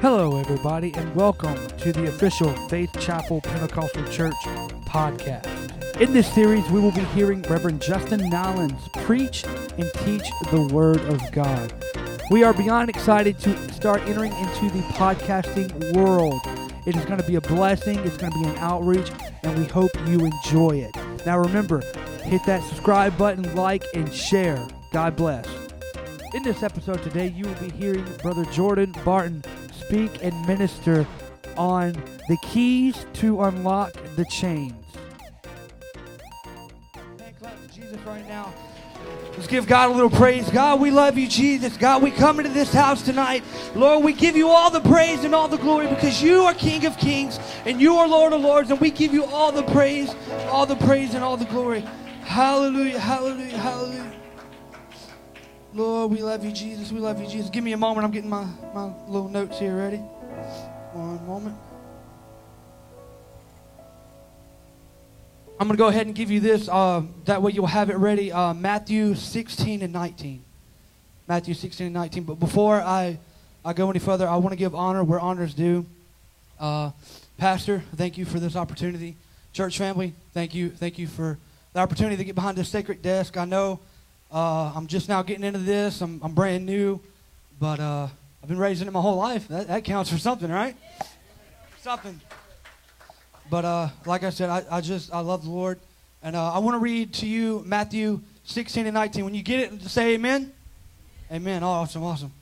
Hello, 0.00 0.36
everybody, 0.36 0.94
and 0.94 1.12
welcome 1.16 1.56
to 1.78 1.92
the 1.92 2.06
official 2.06 2.52
Faith 2.68 2.90
Chapel 3.00 3.40
Pentecostal 3.40 4.04
Church 4.04 4.36
podcast. 4.86 6.00
In 6.00 6.12
this 6.12 6.32
series, 6.32 6.64
we 6.70 6.78
will 6.78 6.92
be 6.92 7.02
hearing 7.06 7.42
Reverend 7.42 7.82
Justin 7.82 8.20
Nolens 8.30 8.80
preach 9.02 9.42
and 9.44 9.90
teach 10.04 10.22
the 10.52 10.68
Word 10.72 11.00
of 11.06 11.20
God. 11.32 11.72
We 12.30 12.44
are 12.44 12.54
beyond 12.54 12.90
excited 12.90 13.40
to 13.40 13.72
start 13.72 14.00
entering 14.02 14.30
into 14.34 14.70
the 14.70 14.84
podcasting 14.92 15.96
world. 15.96 16.40
It 16.86 16.94
is 16.94 17.04
going 17.04 17.20
to 17.20 17.26
be 17.26 17.34
a 17.34 17.40
blessing, 17.40 17.98
it's 17.98 18.16
going 18.16 18.32
to 18.32 18.38
be 18.38 18.48
an 18.48 18.56
outreach, 18.58 19.10
and 19.42 19.58
we 19.58 19.64
hope 19.64 19.90
you 20.06 20.20
enjoy 20.20 20.76
it. 20.76 20.94
Now, 21.26 21.40
remember, 21.40 21.80
hit 22.22 22.42
that 22.46 22.62
subscribe 22.68 23.18
button, 23.18 23.52
like, 23.56 23.82
and 23.94 24.14
share. 24.14 24.64
God 24.92 25.16
bless. 25.16 25.44
In 26.34 26.44
this 26.44 26.62
episode 26.62 27.02
today, 27.02 27.28
you 27.28 27.46
will 27.46 27.54
be 27.54 27.70
hearing 27.70 28.04
Brother 28.22 28.44
Jordan 28.52 28.94
Barton 29.04 29.42
speak 29.88 30.22
and 30.22 30.46
minister 30.46 31.06
on 31.56 31.92
the 32.28 32.36
keys 32.42 33.06
to 33.14 33.42
unlock 33.44 33.92
the 34.16 34.24
chains. 34.26 34.74
Clap 37.38 37.62
to 37.62 37.74
Jesus 37.74 37.98
right 38.04 38.28
now. 38.28 38.52
Let's 39.32 39.46
give 39.46 39.66
God 39.66 39.90
a 39.90 39.94
little 39.94 40.10
praise. 40.10 40.50
God, 40.50 40.80
we 40.80 40.90
love 40.90 41.16
you, 41.16 41.26
Jesus. 41.26 41.76
God, 41.78 42.02
we 42.02 42.10
come 42.10 42.38
into 42.38 42.52
this 42.52 42.70
house 42.70 43.00
tonight. 43.00 43.42
Lord, 43.74 44.04
we 44.04 44.12
give 44.12 44.36
you 44.36 44.48
all 44.48 44.70
the 44.70 44.80
praise 44.80 45.24
and 45.24 45.34
all 45.34 45.48
the 45.48 45.56
glory 45.56 45.86
because 45.86 46.22
you 46.22 46.42
are 46.42 46.52
King 46.52 46.84
of 46.84 46.98
Kings 46.98 47.38
and 47.64 47.80
you 47.80 47.94
are 47.94 48.06
Lord 48.06 48.34
of 48.34 48.42
Lords, 48.42 48.70
and 48.70 48.78
we 48.80 48.90
give 48.90 49.14
you 49.14 49.24
all 49.24 49.52
the 49.52 49.62
praise, 49.62 50.14
all 50.50 50.66
the 50.66 50.76
praise, 50.76 51.14
and 51.14 51.24
all 51.24 51.38
the 51.38 51.46
glory. 51.46 51.80
Hallelujah, 52.22 52.98
hallelujah, 52.98 53.56
hallelujah. 53.56 54.12
Lord, 55.74 56.10
we 56.10 56.22
love 56.22 56.44
you, 56.44 56.52
Jesus. 56.52 56.90
We 56.90 56.98
love 56.98 57.20
you, 57.20 57.26
Jesus. 57.26 57.50
Give 57.50 57.62
me 57.62 57.72
a 57.72 57.76
moment. 57.76 58.04
I'm 58.04 58.10
getting 58.10 58.30
my, 58.30 58.46
my 58.74 58.90
little 59.06 59.28
notes 59.28 59.58
here 59.58 59.76
ready. 59.76 59.98
One 59.98 61.26
moment. 61.26 61.56
I'm 65.60 65.66
going 65.66 65.76
to 65.76 65.82
go 65.82 65.88
ahead 65.88 66.06
and 66.06 66.14
give 66.14 66.30
you 66.30 66.40
this. 66.40 66.68
Uh, 66.68 67.02
that 67.26 67.42
way 67.42 67.52
you'll 67.52 67.66
have 67.66 67.90
it 67.90 67.96
ready. 67.96 68.32
Uh, 68.32 68.54
Matthew 68.54 69.14
16 69.14 69.82
and 69.82 69.92
19. 69.92 70.42
Matthew 71.26 71.52
16 71.52 71.88
and 71.88 71.94
19. 71.94 72.22
But 72.24 72.40
before 72.40 72.80
I, 72.80 73.18
I 73.62 73.74
go 73.74 73.90
any 73.90 73.98
further, 73.98 74.26
I 74.26 74.36
want 74.36 74.52
to 74.52 74.56
give 74.56 74.74
honor 74.74 75.04
where 75.04 75.20
honor 75.20 75.44
is 75.44 75.52
due. 75.52 75.84
Uh, 76.58 76.92
Pastor, 77.36 77.82
thank 77.96 78.16
you 78.16 78.24
for 78.24 78.40
this 78.40 78.56
opportunity. 78.56 79.16
Church 79.52 79.76
family, 79.76 80.14
thank 80.32 80.54
you. 80.54 80.70
Thank 80.70 80.98
you 80.98 81.06
for 81.06 81.38
the 81.74 81.80
opportunity 81.80 82.16
to 82.16 82.24
get 82.24 82.34
behind 82.34 82.56
this 82.56 82.68
sacred 82.68 83.02
desk. 83.02 83.36
I 83.36 83.44
know 83.44 83.80
uh, 84.32 84.72
I'm 84.74 84.86
just 84.86 85.08
now 85.08 85.22
getting 85.22 85.44
into 85.44 85.58
this. 85.58 86.00
I'm, 86.00 86.20
I'm 86.22 86.34
brand 86.34 86.66
new, 86.66 87.00
but 87.58 87.80
uh, 87.80 88.08
I've 88.42 88.48
been 88.48 88.58
raising 88.58 88.86
it 88.86 88.90
my 88.90 89.00
whole 89.00 89.16
life. 89.16 89.48
That, 89.48 89.68
that 89.68 89.84
counts 89.84 90.10
for 90.10 90.18
something, 90.18 90.50
right? 90.50 90.76
Something. 91.80 92.20
But 93.50 93.64
uh, 93.64 93.88
like 94.04 94.24
I 94.24 94.30
said, 94.30 94.50
I, 94.50 94.64
I 94.70 94.80
just 94.80 95.12
I 95.12 95.20
love 95.20 95.44
the 95.44 95.50
Lord, 95.50 95.78
and 96.22 96.36
uh, 96.36 96.52
I 96.52 96.58
want 96.58 96.74
to 96.74 96.78
read 96.78 97.14
to 97.14 97.26
you 97.26 97.62
Matthew 97.64 98.20
16 98.44 98.86
and 98.86 98.94
19. 98.94 99.24
When 99.24 99.34
you 99.34 99.42
get 99.42 99.60
it, 99.60 99.82
say 99.82 100.14
Amen. 100.14 100.52
Amen. 101.32 101.62
Oh, 101.62 101.68
awesome, 101.68 102.02
awesome. 102.02 102.32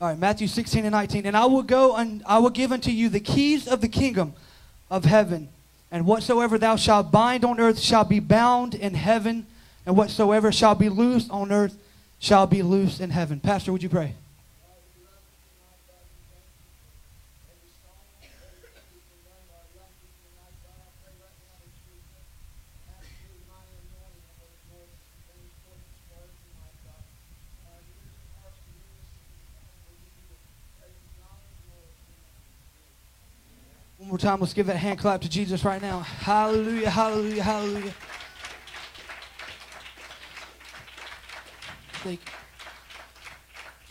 All 0.00 0.08
right, 0.08 0.18
Matthew 0.18 0.48
16 0.48 0.84
and 0.84 0.92
19. 0.92 1.24
And 1.26 1.36
I 1.36 1.46
will 1.46 1.62
go 1.62 1.96
and 1.96 2.22
I 2.26 2.38
will 2.38 2.50
give 2.50 2.72
unto 2.72 2.90
you 2.90 3.08
the 3.08 3.20
keys 3.20 3.66
of 3.66 3.80
the 3.80 3.88
kingdom 3.88 4.34
of 4.90 5.04
heaven, 5.06 5.48
and 5.90 6.04
whatsoever 6.04 6.58
thou 6.58 6.76
shalt 6.76 7.10
bind 7.10 7.44
on 7.44 7.58
earth 7.58 7.78
shall 7.78 8.04
be 8.04 8.20
bound 8.20 8.74
in 8.74 8.92
heaven, 8.92 9.46
and 9.86 9.96
whatsoever 9.96 10.50
shall 10.50 10.74
be 10.74 10.88
loosed 10.88 11.30
on 11.30 11.52
earth 11.52 11.76
shall 12.18 12.46
be 12.46 12.62
loosed 12.62 13.00
in 13.00 13.10
heaven. 13.10 13.40
Pastor, 13.40 13.72
would 13.72 13.82
you 13.82 13.88
pray? 13.88 14.14
One 33.98 34.10
more 34.10 34.18
time, 34.18 34.40
let's 34.40 34.52
give 34.52 34.66
that 34.66 34.76
hand 34.76 34.98
clap 34.98 35.22
to 35.22 35.30
Jesus 35.30 35.64
right 35.64 35.80
now. 35.80 36.00
Hallelujah, 36.00 36.90
hallelujah, 36.90 37.42
hallelujah. 37.42 37.94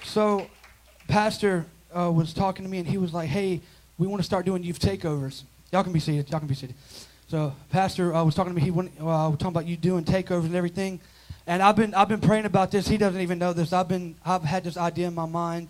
So, 0.04 0.48
Pastor 1.08 1.66
uh, 1.96 2.12
was 2.12 2.34
talking 2.34 2.64
to 2.64 2.72
me, 2.72 2.78
and 2.78 2.88
he 2.88 2.98
was 2.98 3.14
like, 3.14 3.30
"Hey, 3.30 3.62
we 3.98 4.08
want 4.08 4.20
to 4.20 4.26
start 4.26 4.46
doing 4.46 4.64
youth 4.64 4.80
takeovers. 4.80 5.44
Y'all 5.72 5.84
can 5.84 5.94
be 5.94 6.00
seated. 6.00 6.30
Y'all 6.30 6.40
can 6.40 6.48
be 6.48 6.56
seated." 6.56 6.76
So, 7.28 7.56
Pastor 7.72 8.14
uh, 8.14 8.24
was 8.24 8.36
talking 8.36 8.54
to 8.54 8.56
me. 8.56 8.62
He 8.62 8.72
went, 8.72 8.92
uh, 9.00 9.04
was 9.04 9.38
talking 9.40 9.48
about 9.48 9.66
you 9.66 9.78
doing 9.78 10.04
takeovers 10.04 10.46
and 10.46 10.56
everything, 10.56 11.00
and 11.48 11.64
I've 11.64 11.76
been 11.76 11.94
I've 11.96 12.10
been 12.10 12.22
praying 12.22 12.46
about 12.46 12.72
this. 12.72 12.88
He 12.88 12.98
doesn't 12.98 13.22
even 13.22 13.40
know 13.40 13.54
this. 13.54 13.74
I've 13.74 13.88
been 13.88 14.16
I've 14.26 14.44
had 14.44 14.64
this 14.64 14.78
idea 14.78 15.08
in 15.08 15.16
my 15.16 15.26
mind 15.26 15.70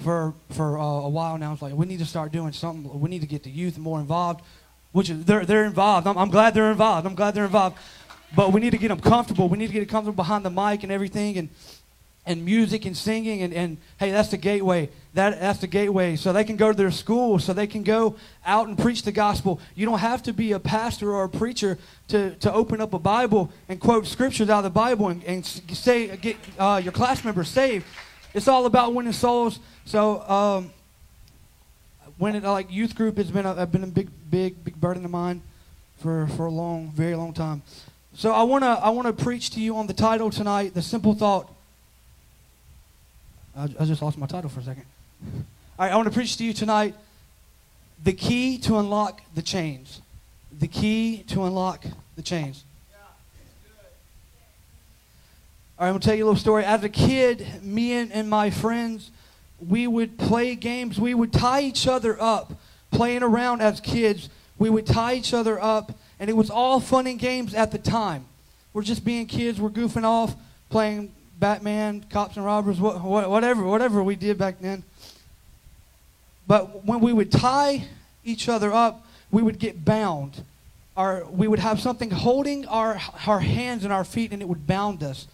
for 0.00 0.34
for 0.50 0.78
uh, 0.78 0.82
a 0.82 1.08
while 1.08 1.38
now. 1.38 1.52
It's 1.52 1.62
like, 1.62 1.74
we 1.74 1.86
need 1.86 2.00
to 2.00 2.06
start 2.06 2.32
doing 2.32 2.52
something. 2.52 3.00
We 3.00 3.08
need 3.08 3.20
to 3.20 3.26
get 3.26 3.42
the 3.42 3.50
youth 3.50 3.78
more 3.78 4.00
involved, 4.00 4.42
which 4.92 5.10
is 5.10 5.24
they're 5.24 5.44
they're 5.44 5.64
involved. 5.64 6.06
I'm, 6.06 6.18
I'm 6.18 6.30
glad 6.30 6.54
they're 6.54 6.70
involved. 6.70 7.06
I'm 7.06 7.14
glad 7.14 7.34
they're 7.34 7.44
involved, 7.44 7.76
but 8.34 8.52
we 8.52 8.60
need 8.60 8.70
to 8.70 8.78
get 8.78 8.88
them 8.88 9.00
comfortable. 9.00 9.48
We 9.48 9.58
need 9.58 9.68
to 9.68 9.72
get 9.72 9.80
them 9.80 9.88
comfortable 9.88 10.16
behind 10.16 10.44
the 10.44 10.50
mic 10.50 10.82
and 10.82 10.92
everything, 10.92 11.36
and 11.36 11.48
and 12.26 12.44
music 12.44 12.84
and 12.84 12.96
singing 12.96 13.42
and, 13.42 13.52
and 13.54 13.78
hey 13.98 14.10
that's 14.10 14.28
the 14.28 14.36
gateway. 14.36 14.88
That, 15.14 15.40
that's 15.40 15.58
the 15.58 15.66
gateway. 15.66 16.14
So 16.14 16.32
they 16.32 16.44
can 16.44 16.56
go 16.56 16.70
to 16.70 16.76
their 16.76 16.92
school. 16.92 17.40
So 17.40 17.52
they 17.52 17.66
can 17.66 17.82
go 17.82 18.14
out 18.46 18.68
and 18.68 18.78
preach 18.78 19.02
the 19.02 19.10
gospel. 19.10 19.60
You 19.74 19.86
don't 19.86 19.98
have 19.98 20.22
to 20.24 20.32
be 20.32 20.52
a 20.52 20.60
pastor 20.60 21.12
or 21.12 21.24
a 21.24 21.28
preacher 21.28 21.78
to, 22.08 22.36
to 22.36 22.52
open 22.52 22.80
up 22.80 22.94
a 22.94 22.98
bible 22.98 23.50
and 23.68 23.80
quote 23.80 24.06
scriptures 24.06 24.48
out 24.48 24.58
of 24.58 24.64
the 24.64 24.70
bible 24.70 25.08
and, 25.08 25.24
and 25.24 25.44
say 25.44 26.16
get 26.16 26.36
uh, 26.58 26.80
your 26.82 26.92
class 26.92 27.24
members 27.24 27.48
saved. 27.48 27.84
It's 28.32 28.46
all 28.46 28.66
about 28.66 28.94
winning 28.94 29.12
souls. 29.12 29.58
So 29.84 30.20
um, 30.22 30.70
when 32.18 32.36
it 32.36 32.44
like 32.44 32.70
youth 32.70 32.94
group 32.94 33.16
has 33.16 33.30
been 33.30 33.46
a, 33.46 33.66
been 33.66 33.82
a 33.82 33.88
big 33.88 34.08
big 34.30 34.62
big 34.62 34.80
burden 34.80 35.04
of 35.04 35.10
mine 35.10 35.42
for, 35.98 36.28
for 36.28 36.46
a 36.46 36.50
long 36.50 36.92
very 36.94 37.16
long 37.16 37.32
time 37.32 37.62
so 38.14 38.32
i 38.32 38.42
want 38.42 38.64
to 38.64 38.68
i 38.68 38.88
want 38.90 39.06
to 39.06 39.24
preach 39.24 39.50
to 39.50 39.60
you 39.60 39.76
on 39.76 39.86
the 39.86 39.94
title 39.94 40.30
tonight 40.30 40.74
the 40.74 40.82
simple 40.82 41.14
thought 41.14 41.50
I, 43.56 43.64
I 43.78 43.84
just 43.84 44.00
lost 44.00 44.16
my 44.16 44.26
title 44.26 44.48
for 44.48 44.60
a 44.60 44.62
second. 44.62 44.84
All 45.22 45.86
right, 45.86 45.92
I 45.92 45.96
want 45.96 46.08
to 46.08 46.14
preach 46.14 46.36
to 46.38 46.44
you 46.44 46.52
tonight 46.52 46.94
the 48.02 48.12
key 48.12 48.58
to 48.58 48.78
unlock 48.78 49.20
the 49.34 49.42
chains. 49.42 50.00
The 50.58 50.68
key 50.68 51.24
to 51.28 51.44
unlock 51.44 51.84
the 52.16 52.22
chains. 52.22 52.64
All 55.78 55.84
right, 55.84 55.88
I'm 55.88 55.92
going 55.92 56.00
to 56.00 56.06
tell 56.06 56.16
you 56.16 56.24
a 56.24 56.26
little 56.26 56.40
story. 56.40 56.64
As 56.64 56.84
a 56.84 56.88
kid, 56.88 57.62
me 57.62 57.92
and, 57.92 58.12
and 58.12 58.28
my 58.28 58.50
friends, 58.50 59.10
we 59.66 59.86
would 59.86 60.18
play 60.18 60.54
games. 60.54 60.98
We 60.98 61.14
would 61.14 61.32
tie 61.32 61.62
each 61.62 61.86
other 61.86 62.20
up, 62.20 62.52
playing 62.90 63.22
around 63.22 63.62
as 63.62 63.80
kids. 63.80 64.28
We 64.58 64.70
would 64.70 64.86
tie 64.86 65.14
each 65.14 65.32
other 65.32 65.62
up, 65.62 65.92
and 66.20 66.28
it 66.28 66.34
was 66.34 66.50
all 66.50 66.78
fun 66.78 67.06
and 67.06 67.18
games 67.18 67.54
at 67.54 67.72
the 67.72 67.78
time. 67.78 68.26
We're 68.72 68.82
just 68.82 69.04
being 69.04 69.26
kids. 69.26 69.60
We're 69.60 69.70
goofing 69.70 70.04
off, 70.04 70.34
playing 70.68 71.10
Batman, 71.40 72.04
cops 72.10 72.36
and 72.36 72.44
robbers, 72.44 72.78
whatever, 72.78 73.64
whatever 73.64 74.04
we 74.04 74.14
did 74.14 74.36
back 74.36 74.60
then. 74.60 74.84
But 76.46 76.84
when 76.84 77.00
we 77.00 77.12
would 77.12 77.32
tie 77.32 77.86
each 78.22 78.48
other 78.48 78.72
up, 78.72 79.06
we 79.30 79.42
would 79.42 79.58
get 79.58 79.84
bound. 79.84 80.44
Our, 80.96 81.24
we 81.24 81.48
would 81.48 81.58
have 81.58 81.80
something 81.80 82.10
holding 82.10 82.66
our, 82.66 83.00
our 83.26 83.40
hands 83.40 83.84
and 83.84 83.92
our 83.92 84.04
feet, 84.04 84.32
and 84.32 84.42
it 84.42 84.48
would 84.48 84.66
bound 84.66 85.02
us. 85.02 85.26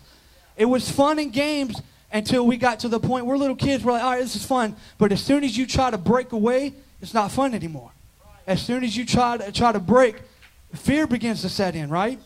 It 0.57 0.67
was 0.67 0.89
fun 0.89 1.19
and 1.19 1.33
games 1.33 1.83
until 2.13 2.47
we 2.47 2.57
got 2.57 2.81
to 2.81 2.89
the 2.89 3.01
point 3.01 3.27
we're 3.27 3.37
little 3.37 3.57
kids. 3.57 3.83
We're 3.83 3.93
like, 3.93 4.05
all 4.05 4.13
right, 4.13 4.21
this 4.21 4.37
is 4.37 4.47
fun. 4.47 4.77
But 4.99 5.11
as 5.11 5.23
soon 5.23 5.43
as 5.43 5.59
you 5.59 5.67
try 5.67 5.91
to 5.91 5.99
break 5.99 6.33
away, 6.33 6.75
it's 7.03 7.12
not 7.12 7.32
fun 7.32 7.55
anymore. 7.55 7.91
As 8.47 8.62
soon 8.62 8.85
as 8.85 8.97
you 8.97 9.05
try 9.05 9.37
to 9.37 9.50
try 9.50 9.73
to 9.73 9.81
break, 9.81 10.17
fear 10.78 11.06
begins 11.06 11.43
to 11.43 11.49
set 11.49 11.75
in. 11.75 11.90
Right? 11.90 12.19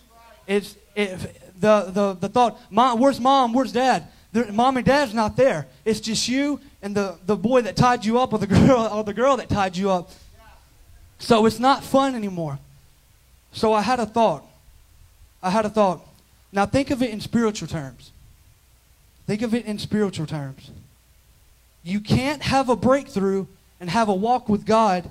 It's 0.47 0.77
it, 0.95 1.19
the, 1.61 1.91
the, 1.93 2.15
the 2.15 2.29
thought, 2.29 2.59
mom, 2.71 2.99
where's 2.99 3.21
mom? 3.21 3.53
Where's 3.53 3.73
dad? 3.73 4.07
Mom 4.53 4.77
and 4.77 4.87
dad's 4.87 5.13
not 5.13 5.37
there. 5.37 5.67
It's 5.85 6.01
just 6.01 6.29
you 6.29 6.61
and 6.83 6.95
the, 6.95 7.19
the 7.27 7.37
boy 7.37 7.63
that 7.63 7.77
tied 7.77 8.05
you 8.05 8.19
up 8.19 8.33
or 8.33 8.39
the 8.39 8.47
girl 8.49 8.89
or 8.93 9.05
the 9.05 9.13
girl 9.13 9.37
that 9.37 9.49
tied 9.49 9.77
you 9.77 9.91
up. 9.91 10.11
So 11.19 11.47
it's 11.47 11.59
not 11.59 11.85
fun 11.85 12.15
anymore. 12.15 12.59
So 13.53 13.73
I 13.73 13.83
had 13.83 14.01
a 14.01 14.07
thought. 14.07 14.45
I 15.43 15.51
had 15.51 15.67
a 15.67 15.71
thought. 15.71 16.07
Now 16.53 16.67
think 16.67 16.91
of 16.91 17.03
it 17.03 17.11
in 17.11 17.21
spiritual 17.21 17.69
terms. 17.69 18.13
Think 19.27 19.43
of 19.43 19.55
it 19.55 19.67
in 19.67 19.79
spiritual 19.79 20.27
terms. 20.27 20.71
You 21.83 22.01
can't 22.01 22.43
have 22.43 22.69
a 22.69 22.77
breakthrough 22.77 23.47
and 23.81 23.91
have 23.91 24.09
a 24.09 24.15
walk 24.15 24.49
with 24.49 24.67
God 24.67 25.11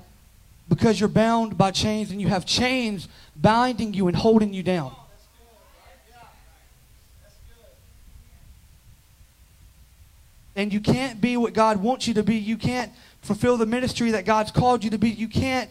because 0.70 0.98
you're 0.98 1.10
bound 1.10 1.58
by 1.58 1.70
chains 1.70 2.10
and 2.10 2.22
you 2.22 2.28
have 2.28 2.46
chains 2.46 3.08
binding 3.36 3.92
you 3.92 4.08
and 4.08 4.16
holding 4.16 4.54
you 4.54 4.62
down. 4.62 4.94
and 10.56 10.74
you 10.74 10.80
can't 10.80 11.20
be 11.20 11.38
what 11.38 11.54
God 11.54 11.78
wants 11.78 12.06
you 12.06 12.14
to 12.14 12.22
be. 12.22 12.36
You 12.36 12.58
can't 12.58 12.92
fulfill 13.22 13.56
the 13.56 13.64
ministry 13.64 14.10
that 14.10 14.26
God's 14.26 14.50
called 14.50 14.84
you 14.84 14.90
to 14.90 14.98
be. 14.98 15.08
You 15.08 15.26
can't 15.26 15.70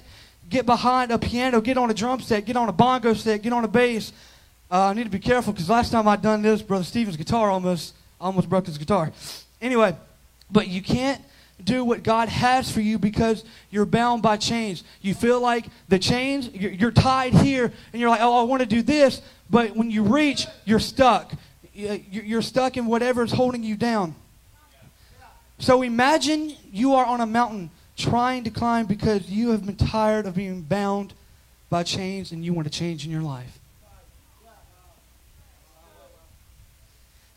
get 0.49 0.65
behind 0.65 1.11
a 1.11 1.19
piano, 1.19 1.61
get 1.61 1.77
on 1.77 1.91
a 1.91 1.93
drum 1.93 2.21
set, 2.21 2.45
get 2.45 2.57
on 2.57 2.69
a 2.69 2.71
bongo 2.71 3.13
set, 3.13 3.43
get 3.43 3.53
on 3.53 3.63
a 3.63 3.67
bass. 3.67 4.11
Uh, 4.71 4.85
I 4.85 4.93
need 4.93 5.03
to 5.03 5.09
be 5.09 5.19
careful 5.19 5.53
because 5.53 5.69
last 5.69 5.91
time 5.91 6.07
I 6.07 6.15
done 6.15 6.41
this, 6.41 6.63
Brother 6.63 6.83
Stephen's 6.83 7.17
guitar 7.17 7.51
almost 7.51 7.93
almost 8.19 8.49
broke 8.49 8.65
his 8.65 8.77
guitar. 8.77 9.11
Anyway, 9.61 9.95
but 10.51 10.67
you 10.67 10.81
can't 10.81 11.21
do 11.63 11.83
what 11.83 12.03
God 12.03 12.29
has 12.29 12.71
for 12.71 12.81
you 12.81 12.97
because 12.97 13.43
you're 13.69 13.85
bound 13.85 14.21
by 14.21 14.37
chains. 14.37 14.83
You 15.01 15.13
feel 15.13 15.39
like 15.39 15.65
the 15.87 15.99
chains, 15.99 16.49
you're, 16.49 16.71
you're 16.71 16.91
tied 16.91 17.33
here, 17.33 17.71
and 17.91 17.99
you're 17.99 18.09
like, 18.09 18.21
oh, 18.21 18.39
I 18.39 18.43
want 18.43 18.61
to 18.61 18.65
do 18.65 18.81
this, 18.81 19.21
but 19.49 19.75
when 19.75 19.91
you 19.91 20.03
reach, 20.03 20.47
you're 20.65 20.79
stuck. 20.79 21.33
Uh, 21.33 21.97
you're 22.11 22.41
stuck 22.41 22.77
in 22.77 22.85
whatever 22.85 23.23
is 23.23 23.31
holding 23.31 23.63
you 23.63 23.75
down. 23.75 24.15
So 25.59 25.81
imagine 25.81 26.55
you 26.71 26.95
are 26.95 27.05
on 27.05 27.21
a 27.21 27.25
mountain 27.25 27.69
trying 27.97 28.45
to 28.45 28.49
climb 28.49 28.85
because 28.85 29.29
you 29.29 29.49
have 29.49 29.65
been 29.65 29.75
tired 29.75 30.25
of 30.25 30.35
being 30.35 30.61
bound 30.61 31.13
by 31.69 31.83
chains 31.83 32.31
and 32.31 32.43
you 32.43 32.53
want 32.53 32.71
to 32.71 32.73
change 32.73 33.05
in 33.05 33.11
your 33.11 33.21
life. 33.21 33.59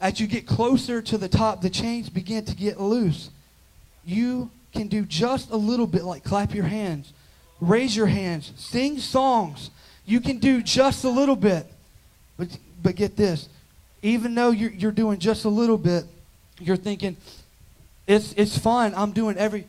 As 0.01 0.19
you 0.19 0.27
get 0.27 0.47
closer 0.47 1.01
to 1.03 1.19
the 1.19 1.29
top, 1.29 1.63
the 1.63 1.71
chains 1.71 2.11
begin 2.11 2.45
to 2.45 2.57
get 2.57 2.81
loose. 2.81 3.31
You 4.05 4.51
can 4.73 4.89
do 4.89 5.05
just 5.05 5.51
a 5.51 5.57
little 5.57 5.87
bit 5.87 6.05
like 6.05 6.25
clap 6.25 6.55
your 6.55 6.65
hands, 6.65 7.13
raise 7.61 7.97
your 7.97 8.07
hands, 8.07 8.53
sing 8.57 8.99
songs. 8.99 9.71
You 10.05 10.21
can 10.21 10.39
do 10.39 10.63
just 10.63 11.05
a 11.05 11.11
little 11.11 11.37
bit. 11.37 11.67
But, 12.37 12.59
but 12.83 12.97
get 12.97 13.17
this 13.17 13.49
even 14.03 14.35
though 14.35 14.51
you're, 14.51 14.73
you're 14.73 14.93
doing 14.93 15.19
just 15.19 15.45
a 15.45 15.49
little 15.49 15.79
bit, 15.79 16.05
you're 16.59 16.77
thinking, 16.77 17.17
it's, 18.07 18.35
it's 18.37 18.59
fine. 18.59 18.93
I'm 18.95 19.13
doing 19.13 19.37
every. 19.39 19.67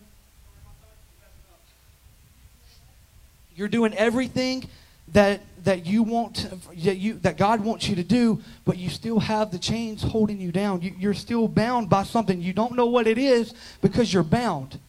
You're 3.56 3.68
doing 3.68 3.94
everything 3.94 4.65
that 5.10 5.42
that 5.64 5.86
you 5.86 6.04
want 6.04 6.50
that 6.84 6.98
you 6.98 7.16
that 7.20 7.38
God 7.38 7.62
wants 7.62 7.88
you 7.88 7.96
to 7.96 8.04
do, 8.04 8.42
but 8.66 8.78
you 8.78 8.90
still 8.90 9.20
have 9.20 9.52
the 9.52 9.60
chains 9.60 10.02
holding 10.02 10.40
you 10.40 10.52
down. 10.52 10.82
You, 10.82 10.94
you're 10.98 11.14
still 11.14 11.48
bound 11.48 11.90
by 11.90 12.04
something. 12.04 12.42
You 12.42 12.54
don't 12.54 12.76
know 12.76 12.86
what 12.86 13.08
it 13.08 13.18
is 13.18 13.54
because 13.82 14.14
you're 14.14 14.24
bound. 14.24 14.80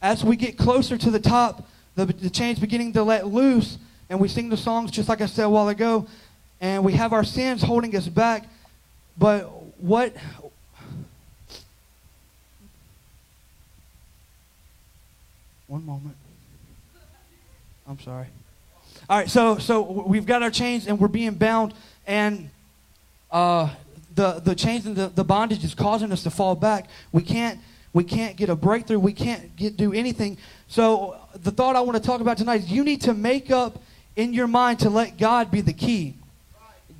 As 0.00 0.22
we 0.22 0.36
get 0.36 0.58
closer 0.58 0.98
to 0.98 1.10
the 1.10 1.20
top, 1.20 1.66
the, 1.94 2.04
the 2.04 2.30
chains 2.30 2.58
beginning 2.58 2.92
to 2.92 3.02
let 3.02 3.26
loose, 3.26 3.78
and 4.10 4.20
we 4.20 4.28
sing 4.28 4.50
the 4.50 4.56
songs 4.56 4.90
just 4.90 5.08
like 5.08 5.20
I 5.20 5.26
said 5.26 5.44
a 5.44 5.48
while 5.48 5.68
ago, 5.68 6.06
and 6.60 6.84
we 6.84 6.92
have 6.92 7.12
our 7.12 7.24
sins 7.24 7.62
holding 7.62 7.96
us 7.96 8.08
back. 8.08 8.46
But 9.16 9.42
what 9.80 10.14
one 15.74 15.84
moment. 15.84 16.14
I'm 17.88 17.98
sorry. 17.98 18.26
All 19.10 19.18
right, 19.18 19.28
so 19.28 19.58
so 19.58 19.82
we've 19.82 20.24
got 20.24 20.40
our 20.40 20.50
chains 20.50 20.86
and 20.86 21.00
we're 21.00 21.08
being 21.08 21.34
bound, 21.34 21.74
and 22.06 22.48
uh, 23.32 23.74
the 24.14 24.38
the 24.38 24.54
chains 24.54 24.86
and 24.86 24.94
the, 24.94 25.08
the 25.08 25.24
bondage 25.24 25.64
is 25.64 25.74
causing 25.74 26.12
us 26.12 26.22
to 26.22 26.30
fall 26.30 26.54
back. 26.54 26.86
We 27.10 27.22
can't 27.22 27.58
we 27.92 28.04
can't 28.04 28.36
get 28.36 28.50
a 28.50 28.54
breakthrough. 28.54 29.00
We 29.00 29.12
can't 29.12 29.56
get 29.56 29.76
do 29.76 29.92
anything. 29.92 30.38
So 30.68 31.16
the 31.42 31.50
thought 31.50 31.74
I 31.74 31.80
want 31.80 32.00
to 32.00 32.02
talk 32.06 32.20
about 32.20 32.38
tonight 32.38 32.60
is 32.60 32.70
you 32.70 32.84
need 32.84 33.00
to 33.00 33.12
make 33.12 33.50
up 33.50 33.82
in 34.14 34.32
your 34.32 34.46
mind 34.46 34.78
to 34.80 34.90
let 34.90 35.18
God 35.18 35.50
be 35.50 35.60
the 35.60 35.72
key. 35.72 36.14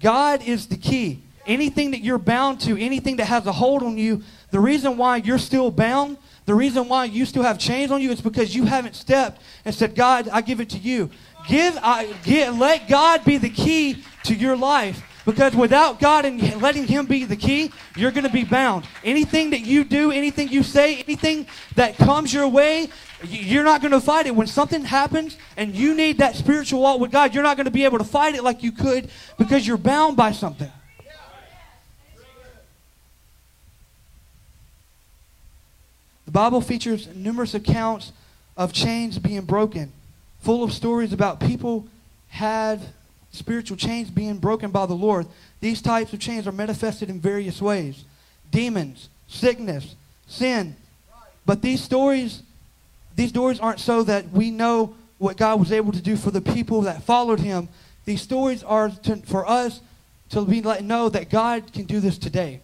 God 0.01 0.43
is 0.43 0.67
the 0.67 0.77
key. 0.77 1.23
Anything 1.47 1.93
that 1.93 2.01
you're 2.01 2.19
bound 2.19 2.61
to, 2.63 2.77
anything 2.77 3.19
that 3.19 3.27
has 3.27 3.47
a 3.47 3.53
hold 3.53 3.85
on 3.85 3.97
you, 3.99 4.25
the 4.51 4.59
reason 4.59 4.97
why 4.97 5.19
you're 5.19 5.39
still 5.39 5.71
bound, 5.71 6.17
the 6.47 6.55
reason 6.55 6.89
why 6.89 7.07
you 7.07 7.25
still 7.25 7.43
have 7.43 7.59
chains 7.59 7.91
on 7.91 8.03
you 8.03 8.11
is 8.11 8.21
because 8.21 8.55
you 8.55 8.65
haven't 8.65 8.95
stepped 8.95 9.41
and 9.65 9.75
said, 9.75 9.95
God, 9.95 10.29
I 10.29 10.43
give 10.43 10.61
it 10.61 10.71
to 10.71 10.79
you. 10.79 11.11
Give, 11.49 11.79
I, 11.83 12.13
get, 12.25 12.55
let 12.55 12.89
God 12.89 13.25
be 13.25 13.39
the 13.39 13.51
key 13.51 14.03
to 14.25 14.35
your 14.35 14.57
life. 14.57 15.03
Because 15.25 15.55
without 15.55 16.01
God 16.01 16.27
and 16.27 16.61
letting 16.61 16.87
Him 16.87 17.07
be 17.07 17.25
the 17.25 17.37
key, 17.37 17.73
you're 17.97 18.11
going 18.11 18.25
to 18.25 18.33
be 18.33 18.45
bound. 18.45 18.87
Anything 19.03 19.51
that 19.51 19.61
you 19.61 19.83
do, 19.83 20.11
anything 20.11 20.49
you 20.49 20.63
say, 20.63 20.97
anything 20.97 21.47
that 21.77 21.97
comes 21.97 22.33
your 22.33 22.47
way, 22.47 22.89
you're 23.23 23.65
not 23.65 23.81
going 23.81 23.93
to 23.93 24.01
fight 24.01 24.27
it. 24.27 24.37
When 24.37 24.47
something 24.47 24.85
happens 24.85 25.39
and 25.57 25.75
you 25.75 25.95
need 25.95 26.19
that 26.19 26.37
spiritual 26.37 26.83
walk 26.83 27.01
with 27.01 27.11
God, 27.11 27.33
you're 27.33 27.43
not 27.43 27.57
going 27.57 27.65
to 27.65 27.71
be 27.71 27.85
able 27.85 27.99
to 27.99 28.05
fight 28.05 28.35
it 28.35 28.45
like 28.45 28.63
you 28.63 28.71
could 28.71 29.09
because 29.39 29.67
you're 29.67 29.79
bound 29.79 30.15
by 30.17 30.33
something. 30.33 30.71
Bible 36.35 36.61
features 36.61 37.07
numerous 37.15 37.55
accounts 37.55 38.11
of 38.57 38.73
chains 38.73 39.21
being 39.21 39.43
broken, 39.43 39.93
full 40.41 40.65
of 40.65 40.73
stories 40.73 41.13
about 41.13 41.39
people 41.39 41.87
had 42.27 42.81
spiritual 43.31 43.77
chains 43.77 44.11
being 44.11 44.39
broken 44.39 44.73
by 44.73 44.85
the 44.85 44.95
Lord. 44.95 45.29
These 45.61 45.81
types 45.81 46.13
of 46.13 46.19
chains 46.19 46.49
are 46.49 46.53
manifested 46.53 47.09
in 47.09 47.21
various 47.21 47.63
ways 47.63 48.05
demons, 48.51 49.09
sickness, 49.29 49.95
sin. 50.27 50.75
But 51.47 51.63
these 51.63 51.81
stories, 51.81 52.43
these 53.15 53.29
stories 53.29 53.61
aren't 53.61 53.79
so 53.79 54.03
that 54.03 54.29
we 54.31 54.51
know 54.51 54.97
what 55.19 55.37
God 55.37 55.61
was 55.61 55.71
able 55.71 55.93
to 55.93 56.03
do 56.03 56.17
for 56.17 56.33
the 56.33 56.41
people 56.41 56.81
that 56.83 57.05
followed 57.05 57.39
him. 57.39 57.69
These 58.07 58.23
stories 58.23 58.65
are 58.65 58.89
to, 58.91 59.19
for 59.19 59.49
us 59.49 59.81
to 60.31 60.45
be 60.45 60.63
let 60.63 60.83
know 60.83 61.09
that 61.11 61.31
God 61.31 61.73
can 61.73 61.85
do 61.85 62.01
this 62.01 62.19
today. 62.19 62.61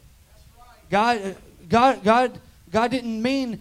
God, 0.90 1.36
God, 1.68 2.02
God, 2.02 2.40
God 2.72 2.90
didn't 2.90 3.20
mean 3.20 3.60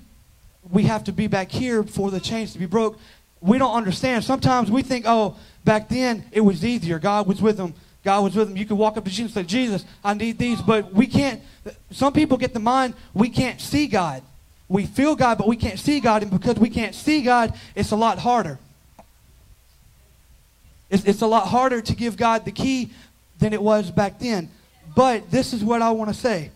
we 0.71 0.83
have 0.83 1.03
to 1.05 1.11
be 1.11 1.27
back 1.27 1.51
here 1.51 1.83
for 1.83 2.11
the 2.11 2.19
chains 2.19 2.53
to 2.53 2.59
be 2.59 2.65
broke. 2.65 2.99
We 3.41 3.57
don't 3.57 3.73
understand. 3.73 4.23
Sometimes 4.23 4.69
we 4.69 4.81
think, 4.83 5.05
oh, 5.07 5.37
Back 5.69 5.89
then, 5.89 6.25
it 6.31 6.41
was 6.41 6.63
easier. 6.63 6.99
God 6.99 7.27
was 7.27 7.41
with 7.41 7.57
them. 7.57 7.73
God 8.03 8.23
was 8.23 8.35
with 8.35 8.47
them. 8.47 8.57
You 8.57 8.65
could 8.65 8.77
walk 8.77 8.97
up 8.97 9.03
to 9.03 9.09
Jesus 9.11 9.35
and 9.35 9.45
say, 9.45 9.47
Jesus, 9.47 9.85
I 10.03 10.13
need 10.13 10.37
these. 10.37 10.61
But 10.61 10.93
we 10.93 11.05
can't. 11.05 11.41
Some 11.91 12.13
people 12.13 12.37
get 12.37 12.53
the 12.53 12.59
mind 12.59 12.93
we 13.13 13.29
can't 13.29 13.59
see 13.59 13.87
God. 13.87 14.23
We 14.67 14.85
feel 14.85 15.15
God, 15.15 15.37
but 15.37 15.47
we 15.47 15.57
can't 15.57 15.79
see 15.79 15.99
God. 15.99 16.23
And 16.23 16.31
because 16.31 16.55
we 16.55 16.69
can't 16.69 16.95
see 16.95 17.21
God, 17.21 17.53
it's 17.75 17.91
a 17.91 17.95
lot 17.95 18.19
harder. 18.19 18.57
It's, 20.89 21.03
it's 21.03 21.21
a 21.21 21.27
lot 21.27 21.47
harder 21.47 21.81
to 21.81 21.95
give 21.95 22.17
God 22.17 22.45
the 22.45 22.51
key 22.51 22.91
than 23.39 23.53
it 23.53 23.61
was 23.61 23.91
back 23.91 24.19
then. 24.19 24.49
But 24.95 25.29
this 25.29 25.53
is 25.53 25.63
what 25.63 25.81
I 25.81 25.91
want 25.91 26.09
to 26.09 26.15
say. 26.15 26.51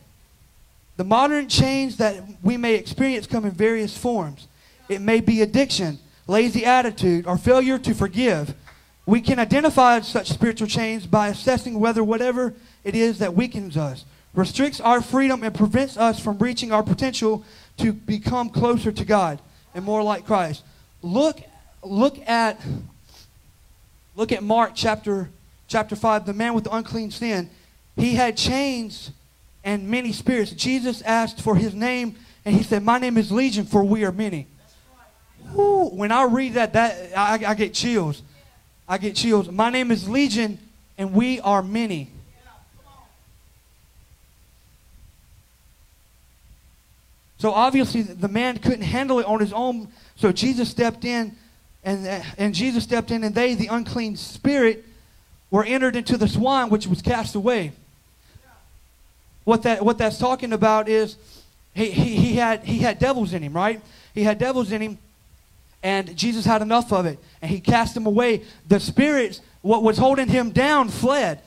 The 0.96 1.04
modern 1.04 1.48
change 1.48 1.98
that 1.98 2.24
we 2.44 2.58
may 2.58 2.76
experience 2.76 3.26
come 3.26 3.46
in 3.46 3.52
various 3.52 3.98
forms. 3.98 4.48
It 4.90 5.02
may 5.02 5.22
be 5.22 5.42
addiction, 5.42 6.00
lazy 6.28 6.66
attitude, 6.66 7.26
or 7.26 7.38
failure 7.38 7.80
to 7.80 7.94
forgive. 7.94 8.54
We 9.06 9.22
can 9.22 9.40
identify 9.40 10.00
such 10.02 10.30
spiritual 10.30 10.68
chains 10.68 11.08
by 11.08 11.30
assessing 11.30 11.80
whether 11.80 12.04
whatever 12.04 12.54
it 12.84 12.96
is 12.96 13.20
that 13.20 13.34
weakens 13.34 13.76
us, 13.76 14.06
restricts 14.34 14.80
our 14.80 15.02
freedom, 15.02 15.44
and 15.44 15.54
prevents 15.54 15.98
us 15.98 16.20
from 16.20 16.38
reaching 16.38 16.72
our 16.72 16.84
potential 16.84 17.44
to 17.78 17.92
become 17.92 18.50
closer 18.50 18.92
to 18.92 19.06
God 19.06 19.40
and 19.74 19.84
more 19.84 20.04
like 20.04 20.26
Christ. 20.26 20.64
Look, 21.02 21.42
look 21.82 22.18
at 22.30 22.62
look 24.16 24.32
at 24.32 24.44
Mark 24.44 24.74
chapter 24.76 25.30
chapter 25.68 25.96
5, 25.96 26.28
the 26.28 26.34
man 26.34 26.54
with 26.54 26.66
the 26.66 26.76
unclean 26.76 27.10
sin. 27.10 27.50
He 27.96 28.14
had 28.14 28.38
chains 28.38 29.12
and 29.64 29.88
many 29.88 30.12
spirits. 30.12 30.52
Jesus 30.52 31.02
asked 31.04 31.42
for 31.42 31.56
his 31.56 31.74
name, 31.74 32.16
and 32.46 32.56
he 32.56 32.64
said, 32.64 32.84
My 32.84 33.00
name 33.00 33.18
is 33.18 33.32
Legion, 33.32 33.66
for 33.66 33.84
we 33.84 34.04
are 34.04 34.12
many. 34.12 34.48
Ooh, 35.58 35.90
when 35.94 36.12
I 36.12 36.24
read 36.24 36.54
that, 36.56 36.74
that 36.74 37.18
I, 37.18 37.46
I 37.46 37.54
get 37.54 37.74
chills. 37.74 38.22
I 38.88 38.98
get 38.98 39.16
chills. 39.16 39.50
My 39.50 39.70
name 39.70 39.92
is 39.92 40.10
Legion, 40.10 40.60
and 40.98 41.14
we 41.14 41.40
are 41.40 41.62
many. 41.62 42.10
So 47.38 47.52
obviously, 47.52 48.04
the 48.04 48.30
man 48.30 48.58
couldn't 48.58 48.84
handle 48.84 49.20
it 49.20 49.26
on 49.26 49.42
his 49.42 49.52
own. 49.52 49.90
So 50.16 50.32
Jesus 50.32 50.70
stepped 50.70 51.04
in, 51.04 51.36
and, 51.84 52.24
and 52.38 52.56
Jesus 52.56 52.86
stepped 52.86 53.12
in, 53.12 53.24
and 53.24 53.36
they, 53.36 53.54
the 53.54 53.68
unclean 53.68 54.16
spirit, 54.16 54.86
were 55.52 55.66
entered 55.66 55.96
into 55.96 56.16
the 56.18 56.28
swine, 56.28 56.70
which 56.70 56.88
was 56.88 57.02
cast 57.02 57.36
away. 57.36 57.74
What 59.44 59.64
that 59.64 59.84
what 59.84 59.98
that's 59.98 60.18
talking 60.18 60.54
about 60.54 60.88
is 60.88 61.18
he, 61.74 61.92
he, 61.92 62.16
he 62.16 62.36
had 62.36 62.64
he 62.64 62.80
had 62.80 63.00
devils 63.00 63.34
in 63.34 63.42
him, 63.42 63.54
right? 63.54 63.82
He 64.14 64.24
had 64.24 64.38
devils 64.40 64.72
in 64.72 64.82
him, 64.82 64.98
and 65.82 66.16
Jesus 66.16 66.46
had 66.46 66.62
enough 66.62 66.94
of 66.94 67.06
it, 67.06 67.20
and 67.42 67.50
he 67.52 67.60
cast 67.60 67.94
them 67.94 68.06
away. 68.06 68.44
The 68.68 68.80
spirits, 68.80 69.42
what 69.62 69.84
was 69.84 69.98
holding 69.98 70.28
him 70.28 70.52
down, 70.52 70.90
fled. 70.90 71.42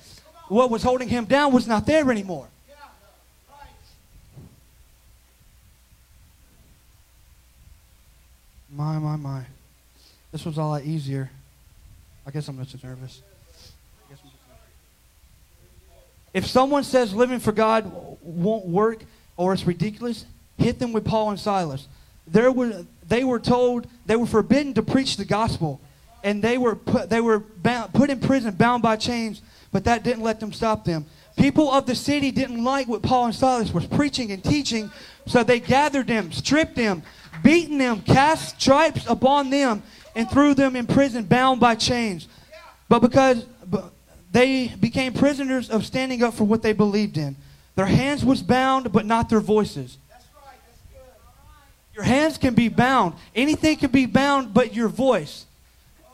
What 0.49 0.71
was 0.71 0.83
holding 0.83 1.09
him 1.09 1.25
down 1.25 1.53
was 1.53 1.67
not 1.67 1.87
there 1.87 2.11
anymore. 2.11 2.49
My, 8.71 8.99
my, 8.99 9.17
my. 9.17 9.43
This 10.31 10.45
was 10.45 10.59
a 10.59 10.63
lot 10.63 10.85
easier. 10.85 11.31
I 12.27 12.31
guess 12.31 12.47
I'm 12.47 12.63
just 12.63 12.85
nervous. 12.85 13.23
If 16.37 16.47
someone 16.47 16.85
says 16.85 17.15
living 17.15 17.41
for 17.41 17.51
God 17.51 17.91
won't 18.21 18.67
work, 18.67 19.03
or 19.39 19.55
it's 19.55 19.67
ridiculous, 19.67 20.27
hit 20.59 20.79
them 20.79 20.93
with 20.93 21.03
Paul 21.03 21.31
and 21.31 21.41
Silas. 21.41 21.89
There 22.27 22.53
were, 22.53 22.85
they 23.09 23.25
were 23.25 23.41
told 23.41 23.87
they 24.05 24.17
were 24.17 24.27
forbidden 24.27 24.75
to 24.75 24.83
preach 24.83 25.17
the 25.17 25.25
gospel, 25.25 25.81
and 26.23 26.43
they 26.43 26.59
were 26.59 26.77
put, 26.77 27.09
they 27.09 27.23
were 27.23 27.39
bound, 27.39 27.95
put 27.95 28.11
in 28.11 28.21
prison, 28.21 28.53
bound 28.55 28.83
by 28.83 28.97
chains, 28.97 29.41
but 29.73 29.85
that 29.85 30.03
didn't 30.03 30.23
let 30.23 30.39
them 30.39 30.53
stop 30.53 30.85
them. 30.85 31.07
People 31.39 31.71
of 31.71 31.87
the 31.87 31.95
city 31.95 32.31
didn't 32.31 32.63
like 32.63 32.87
what 32.87 33.01
Paul 33.01 33.25
and 33.25 33.35
Silas 33.35 33.73
was 33.73 33.87
preaching 33.87 34.31
and 34.31 34.45
teaching, 34.45 34.91
so 35.25 35.43
they 35.43 35.59
gathered 35.59 36.07
them, 36.07 36.33
stripped 36.33 36.77
them, 36.77 37.03
beaten 37.43 37.79
them, 37.79 38.03
cast 38.03 38.61
stripes 38.61 39.07
upon 39.07 39.49
them, 39.49 39.83
and 40.15 40.31
threw 40.31 40.53
them 40.53 40.77
in 40.77 40.87
prison, 40.87 41.25
bound 41.25 41.61
by 41.61 41.75
chains. 41.75 42.29
But 42.91 42.99
because 42.99 43.47
they 44.37 44.69
became 44.69 45.15
prisoners 45.15 45.71
of 45.71 45.87
standing 45.87 46.23
up 46.23 46.35
for 46.35 46.45
what 46.45 46.61
they 46.61 46.75
believed 46.75 47.17
in. 47.17 47.37
Their 47.75 47.87
hands 47.87 48.23
was 48.23 48.43
bound, 48.43 48.93
but 48.93 49.07
not 49.07 49.31
their 49.31 49.41
voices. 49.41 49.97
Your 51.95 52.05
hands 52.05 52.37
can 52.37 52.53
be 52.53 52.69
bound. 52.69 53.15
Anything 53.35 53.79
can 53.79 53.91
be 53.91 54.05
bound 54.05 54.53
but 54.53 54.75
your 54.75 54.89
voice. 54.89 55.47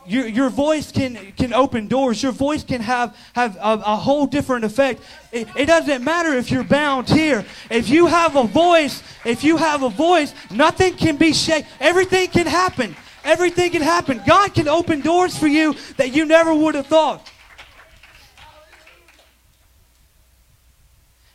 Your, 0.07 0.29
your 0.29 0.51
voice 0.51 0.93
can, 0.93 1.33
can 1.37 1.53
open 1.53 1.89
doors. 1.89 2.23
Your 2.23 2.31
voice 2.31 2.63
can 2.63 2.81
have, 2.81 3.17
have 3.33 3.57
a, 3.57 3.83
a 3.85 3.97
whole 3.97 4.27
different 4.27 4.65
effect. 4.65 5.03
It, 5.33 5.49
it 5.57 5.67
doesn't 5.67 6.05
matter 6.05 6.33
if 6.35 6.49
you're 6.49 6.63
bound 6.63 7.09
here. 7.09 7.45
If 7.73 7.89
you 7.89 8.07
have 8.07 8.37
a 8.37 8.45
voice, 8.45 9.03
if 9.25 9.43
you 9.43 9.57
have 9.57 9.83
a 9.83 9.91
voice, 9.91 10.33
nothing 10.49 10.95
can 10.95 11.17
be 11.17 11.33
shaken. 11.33 11.69
Everything 11.81 12.29
can 12.29 12.47
happen. 12.47 12.95
Everything 13.25 13.73
can 13.73 13.83
happen. 13.83 14.23
God 14.25 14.55
can 14.55 14.69
open 14.69 15.01
doors 15.01 15.37
for 15.37 15.49
you 15.49 15.75
that 15.97 16.15
you 16.15 16.25
never 16.25 16.55
would 16.55 16.77
have 16.77 16.87
thought. 16.87 17.29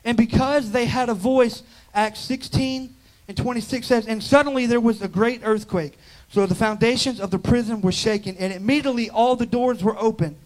And 0.08 0.16
because 0.16 0.72
they 0.72 0.86
had 0.86 1.10
a 1.10 1.14
voice, 1.14 1.64
Acts 1.94 2.22
16 2.22 2.96
and 3.28 3.36
26 3.36 3.86
says, 3.86 4.08
And 4.08 4.24
suddenly 4.24 4.66
there 4.66 4.80
was 4.80 5.02
a 5.02 5.10
great 5.10 5.42
earthquake. 5.44 6.00
So 6.32 6.46
the 6.46 6.56
foundations 6.56 7.20
of 7.20 7.30
the 7.30 7.38
prison 7.38 7.82
were 7.82 7.92
shaken, 7.92 8.38
and 8.38 8.54
immediately 8.54 9.10
all 9.10 9.36
the 9.36 9.46
doors 9.46 9.84
were 9.84 9.98
open, 10.00 10.38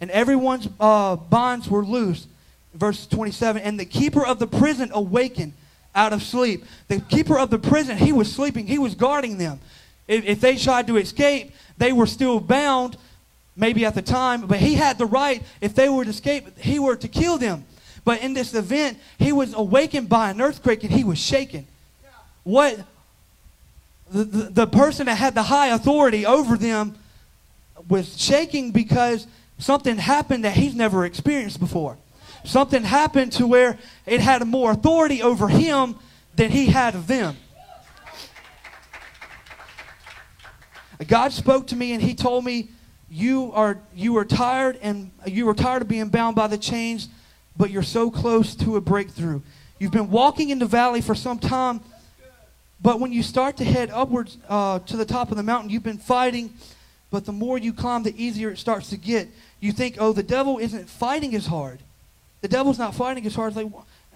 and 0.00 0.10
everyone's 0.10 0.70
uh, 0.80 1.16
bonds 1.16 1.68
were 1.68 1.84
loose. 1.84 2.26
Verse 2.72 3.06
27 3.06 3.60
And 3.60 3.78
the 3.78 3.84
keeper 3.84 4.24
of 4.24 4.38
the 4.38 4.46
prison 4.46 4.90
awakened 4.94 5.52
out 5.94 6.14
of 6.14 6.22
sleep. 6.22 6.64
The 6.88 7.00
keeper 7.00 7.38
of 7.38 7.50
the 7.50 7.58
prison, 7.58 7.98
he 7.98 8.10
was 8.10 8.32
sleeping, 8.32 8.66
he 8.66 8.78
was 8.78 8.94
guarding 8.94 9.36
them. 9.36 9.60
If, 10.08 10.24
if 10.24 10.40
they 10.40 10.56
tried 10.56 10.86
to 10.86 10.96
escape, 10.96 11.52
they 11.76 11.92
were 11.92 12.06
still 12.06 12.40
bound, 12.40 12.96
maybe 13.54 13.84
at 13.84 13.94
the 13.94 14.02
time, 14.02 14.46
but 14.46 14.60
he 14.60 14.76
had 14.76 14.96
the 14.96 15.06
right, 15.06 15.42
if 15.60 15.74
they 15.74 15.90
were 15.90 16.04
to 16.04 16.10
escape, 16.10 16.58
he 16.58 16.78
were 16.78 16.96
to 16.96 17.08
kill 17.08 17.36
them. 17.36 17.66
But 18.04 18.20
in 18.20 18.34
this 18.34 18.54
event, 18.54 18.98
he 19.18 19.32
was 19.32 19.54
awakened 19.54 20.08
by 20.08 20.30
an 20.30 20.40
earthquake 20.40 20.84
and 20.84 20.92
he 20.92 21.04
was 21.04 21.18
shaken. 21.18 21.66
What 22.42 22.78
the, 24.10 24.24
the, 24.24 24.42
the 24.50 24.66
person 24.66 25.06
that 25.06 25.16
had 25.16 25.34
the 25.34 25.42
high 25.42 25.68
authority 25.68 26.26
over 26.26 26.56
them 26.56 26.96
was 27.88 28.20
shaking 28.20 28.70
because 28.70 29.26
something 29.58 29.96
happened 29.96 30.44
that 30.44 30.54
he's 30.54 30.74
never 30.74 31.04
experienced 31.04 31.60
before. 31.60 31.96
Something 32.44 32.82
happened 32.84 33.32
to 33.32 33.46
where 33.46 33.78
it 34.04 34.20
had 34.20 34.46
more 34.46 34.72
authority 34.72 35.22
over 35.22 35.48
him 35.48 35.96
than 36.36 36.50
he 36.50 36.66
had 36.66 36.94
of 36.94 37.06
them. 37.06 37.36
God 41.08 41.32
spoke 41.32 41.66
to 41.68 41.76
me 41.76 41.92
and 41.92 42.02
he 42.02 42.14
told 42.14 42.44
me, 42.44 42.68
you 43.10 43.52
are, 43.52 43.78
you 43.94 44.16
are 44.18 44.24
tired 44.24 44.78
and 44.82 45.10
you 45.26 45.48
are 45.48 45.54
tired 45.54 45.82
of 45.82 45.88
being 45.88 46.08
bound 46.08 46.36
by 46.36 46.46
the 46.46 46.58
chains 46.58 47.08
but 47.56 47.70
you're 47.70 47.82
so 47.82 48.10
close 48.10 48.54
to 48.56 48.76
a 48.76 48.80
breakthrough. 48.80 49.40
You've 49.78 49.92
been 49.92 50.10
walking 50.10 50.50
in 50.50 50.58
the 50.58 50.66
valley 50.66 51.00
for 51.00 51.14
some 51.14 51.38
time, 51.38 51.80
but 52.80 53.00
when 53.00 53.12
you 53.12 53.22
start 53.22 53.56
to 53.58 53.64
head 53.64 53.90
upwards 53.90 54.38
uh, 54.48 54.78
to 54.80 54.96
the 54.96 55.04
top 55.04 55.30
of 55.30 55.36
the 55.36 55.42
mountain, 55.42 55.70
you've 55.70 55.82
been 55.82 55.98
fighting, 55.98 56.52
but 57.10 57.24
the 57.24 57.32
more 57.32 57.58
you 57.58 57.72
climb, 57.72 58.02
the 58.02 58.22
easier 58.22 58.50
it 58.50 58.58
starts 58.58 58.90
to 58.90 58.96
get. 58.96 59.28
You 59.60 59.72
think, 59.72 59.96
oh, 59.98 60.12
the 60.12 60.22
devil 60.22 60.58
isn't 60.58 60.88
fighting 60.88 61.34
as 61.34 61.46
hard. 61.46 61.80
The 62.40 62.48
devil's 62.48 62.78
not 62.78 62.94
fighting 62.94 63.24
as 63.26 63.34
hard. 63.34 63.56
It's 63.56 63.56
like, 63.56 63.72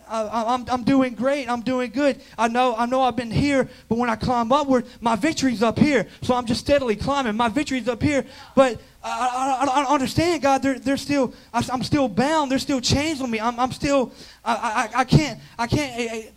I, 0.08 0.54
am 0.54 0.64
I'm 0.68 0.84
doing 0.84 1.14
great. 1.14 1.48
I'm 1.48 1.62
doing 1.62 1.90
good. 1.90 2.20
I 2.36 2.48
know, 2.48 2.74
I 2.76 2.86
know 2.86 3.02
I've 3.02 3.16
been 3.16 3.30
here, 3.30 3.68
but 3.88 3.98
when 3.98 4.10
I 4.10 4.16
climb 4.16 4.52
upward, 4.52 4.86
my 5.00 5.16
victory's 5.16 5.62
up 5.62 5.78
here. 5.78 6.08
So 6.22 6.34
I'm 6.34 6.46
just 6.46 6.60
steadily 6.60 6.96
climbing. 6.96 7.36
My 7.36 7.48
victory's 7.48 7.88
up 7.88 8.02
here. 8.02 8.24
But 8.54 8.80
I, 9.02 9.64
I, 9.66 9.82
I 9.82 9.92
understand, 9.92 10.42
God. 10.42 10.62
They're, 10.62 10.78
they're 10.78 10.96
still, 10.96 11.32
I'm 11.52 11.82
still 11.82 12.08
bound. 12.08 12.50
There's 12.50 12.62
still 12.62 12.80
chains 12.80 13.20
on 13.20 13.30
me. 13.30 13.40
I'm, 13.40 13.58
I'm 13.58 13.72
still, 13.72 14.12
I, 14.44 14.90
I, 14.94 15.00
I 15.00 15.04
can't, 15.04 15.40
I 15.58 15.66
can't, 15.66 16.32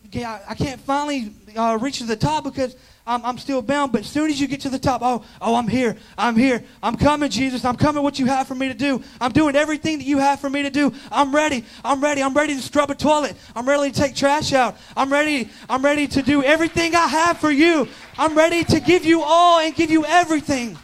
I 0.47 0.55
can't 0.55 0.79
finally 0.81 1.33
uh, 1.57 1.77
reach 1.81 1.99
to 1.99 2.05
the 2.05 2.15
top 2.15 2.43
because 2.43 2.75
I'm, 3.05 3.25
I'm 3.25 3.37
still 3.37 3.61
bound. 3.61 3.91
But 3.91 4.01
as 4.01 4.07
soon 4.07 4.29
as 4.29 4.39
you 4.39 4.47
get 4.47 4.61
to 4.61 4.69
the 4.69 4.79
top, 4.79 5.01
oh, 5.03 5.23
oh, 5.41 5.55
I'm 5.55 5.67
here. 5.67 5.97
I'm 6.17 6.35
here. 6.35 6.63
I'm 6.81 6.95
coming, 6.95 7.29
Jesus. 7.29 7.65
I'm 7.65 7.75
coming 7.75 8.03
what 8.03 8.19
you 8.19 8.25
have 8.27 8.47
for 8.47 8.55
me 8.55 8.67
to 8.67 8.73
do. 8.73 9.03
I'm 9.19 9.31
doing 9.31 9.55
everything 9.55 9.97
that 9.97 10.05
you 10.05 10.19
have 10.19 10.39
for 10.39 10.49
me 10.49 10.61
to 10.63 10.69
do. 10.69 10.93
I'm 11.11 11.35
ready. 11.35 11.65
I'm 11.83 12.01
ready. 12.01 12.21
I'm 12.21 12.33
ready 12.33 12.55
to 12.55 12.61
scrub 12.61 12.91
a 12.91 12.95
toilet. 12.95 13.35
I'm 13.55 13.67
ready 13.67 13.91
to 13.91 13.99
take 13.99 14.15
trash 14.15 14.53
out. 14.53 14.77
I'm 14.95 15.11
ready. 15.11 15.49
I'm 15.69 15.83
ready 15.83 16.07
to 16.07 16.21
do 16.21 16.43
everything 16.43 16.95
I 16.95 17.07
have 17.07 17.37
for 17.37 17.51
you. 17.51 17.87
I'm 18.17 18.35
ready 18.35 18.63
to 18.65 18.79
give 18.79 19.05
you 19.05 19.23
all 19.23 19.59
and 19.59 19.73
give 19.75 19.91
you 19.91 20.05
everything. 20.05 20.77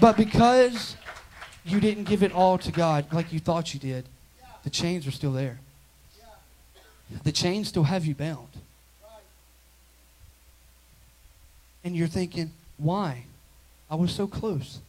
But 0.00 0.16
because 0.16 0.96
you 1.64 1.78
didn't 1.78 2.04
give 2.04 2.22
it 2.22 2.32
all 2.32 2.58
to 2.58 2.72
God 2.72 3.12
like 3.12 3.32
you 3.32 3.38
thought 3.38 3.74
you 3.74 3.80
did, 3.80 4.08
the 4.64 4.70
chains 4.70 5.06
are 5.06 5.12
still 5.12 5.32
there. 5.32 5.60
The 7.24 7.32
chains 7.32 7.68
still 7.68 7.84
have 7.84 8.06
you 8.06 8.14
bound. 8.14 8.48
And 11.84 11.96
you're 11.96 12.08
thinking, 12.08 12.50
why? 12.78 13.24
I 13.90 13.96
was 13.96 14.12
so 14.12 14.26
close. 14.26 14.80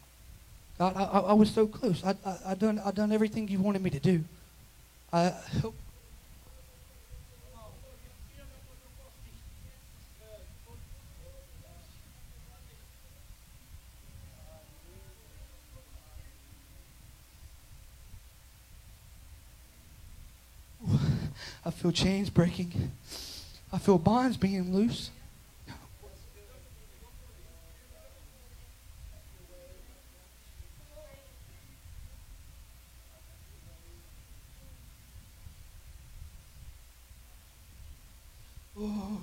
God, 0.77 0.95
I, 0.95 1.03
I, 1.03 1.19
I 1.19 1.33
was 1.33 1.51
so 1.51 1.67
close. 1.67 2.03
I, 2.03 2.15
I, 2.25 2.37
I 2.47 2.55
done, 2.55 2.81
I 2.83 2.91
done 2.91 3.11
everything 3.11 3.47
you 3.47 3.59
wanted 3.59 3.81
me 3.81 3.89
to 3.91 3.99
do. 3.99 4.23
I, 5.11 5.33
I 21.65 21.71
feel 21.71 21.91
chains 21.91 22.29
breaking. 22.29 22.91
I 23.71 23.77
feel 23.77 23.97
bonds 23.97 24.37
being 24.37 24.73
loose. 24.73 25.09
Oh, 38.75 39.21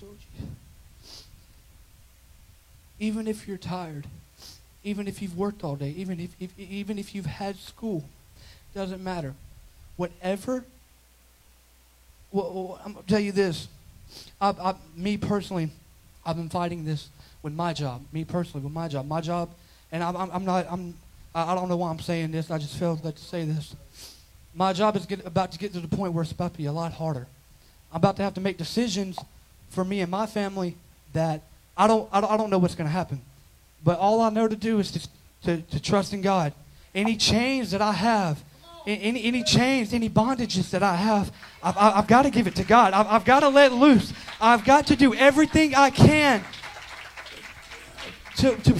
Jesus. 0.00 1.24
Even 3.00 3.28
if 3.28 3.46
you're 3.46 3.58
tired, 3.58 4.06
even 4.82 5.06
if 5.06 5.22
you've 5.22 5.36
worked 5.36 5.62
all 5.62 5.76
day, 5.76 5.90
even 5.96 6.20
if, 6.20 6.30
if 6.40 6.58
even 6.58 6.98
if 6.98 7.14
you've 7.14 7.26
had 7.26 7.56
school, 7.56 8.04
doesn't 8.74 9.02
matter. 9.02 9.34
Whatever 9.96 10.64
well, 12.32 12.52
well 12.52 12.80
I'm 12.84 12.94
to 12.94 13.02
tell 13.02 13.20
you 13.20 13.32
this. 13.32 13.68
I, 14.40 14.50
I, 14.50 14.74
me 14.96 15.16
personally, 15.16 15.70
I've 16.24 16.36
been 16.36 16.48
fighting 16.48 16.84
this 16.84 17.08
with 17.42 17.52
my 17.52 17.72
job. 17.72 18.02
Me 18.12 18.24
personally, 18.24 18.64
with 18.64 18.72
my 18.72 18.88
job. 18.88 19.06
My 19.06 19.20
job, 19.20 19.50
and 19.92 20.02
I'm, 20.02 20.16
I'm, 20.16 20.30
I'm 20.30 20.44
not, 20.44 20.66
I'm, 20.70 20.94
I 21.34 21.54
don't 21.54 21.68
know 21.68 21.76
why 21.76 21.90
I'm 21.90 22.00
saying 22.00 22.32
this. 22.32 22.50
I 22.50 22.58
just 22.58 22.76
felt 22.76 23.04
like 23.04 23.16
to 23.16 23.24
say 23.24 23.44
this. 23.44 23.74
My 24.54 24.72
job 24.72 24.96
is 24.96 25.06
get, 25.06 25.24
about 25.26 25.52
to 25.52 25.58
get 25.58 25.72
to 25.74 25.80
the 25.80 25.88
point 25.88 26.12
where 26.12 26.22
it's 26.22 26.32
about 26.32 26.52
to 26.52 26.58
be 26.58 26.66
a 26.66 26.72
lot 26.72 26.92
harder. 26.92 27.26
I'm 27.92 27.98
about 27.98 28.16
to 28.16 28.22
have 28.22 28.34
to 28.34 28.40
make 28.40 28.58
decisions 28.58 29.18
for 29.70 29.84
me 29.84 30.00
and 30.00 30.10
my 30.10 30.26
family 30.26 30.76
that 31.12 31.42
I 31.76 31.86
don't, 31.86 32.08
I 32.12 32.20
don't, 32.20 32.32
I 32.32 32.36
don't 32.36 32.50
know 32.50 32.58
what's 32.58 32.74
going 32.74 32.88
to 32.88 32.92
happen. 32.92 33.20
But 33.84 33.98
all 33.98 34.20
I 34.20 34.30
know 34.30 34.48
to 34.48 34.56
do 34.56 34.78
is 34.78 34.90
to, 34.92 35.08
to, 35.44 35.62
to 35.62 35.80
trust 35.80 36.12
in 36.12 36.22
God. 36.22 36.52
Any 36.94 37.16
chains 37.16 37.70
that 37.70 37.82
I 37.82 37.92
have 37.92 38.42
any, 38.88 39.24
any 39.24 39.42
chains, 39.42 39.92
any 39.92 40.08
bondages 40.08 40.70
that 40.70 40.82
I 40.82 40.96
have, 40.96 41.32
I've, 41.62 41.76
I've 41.76 42.06
got 42.06 42.22
to 42.22 42.30
give 42.30 42.46
it 42.46 42.54
to 42.56 42.64
God. 42.64 42.94
I've, 42.94 43.06
I've 43.06 43.24
got 43.24 43.40
to 43.40 43.48
let 43.48 43.72
loose. 43.72 44.12
I've 44.40 44.64
got 44.64 44.86
to 44.88 44.96
do 44.96 45.14
everything 45.14 45.74
I 45.74 45.90
can 45.90 46.42
to, 48.36 48.56
to, 48.56 48.72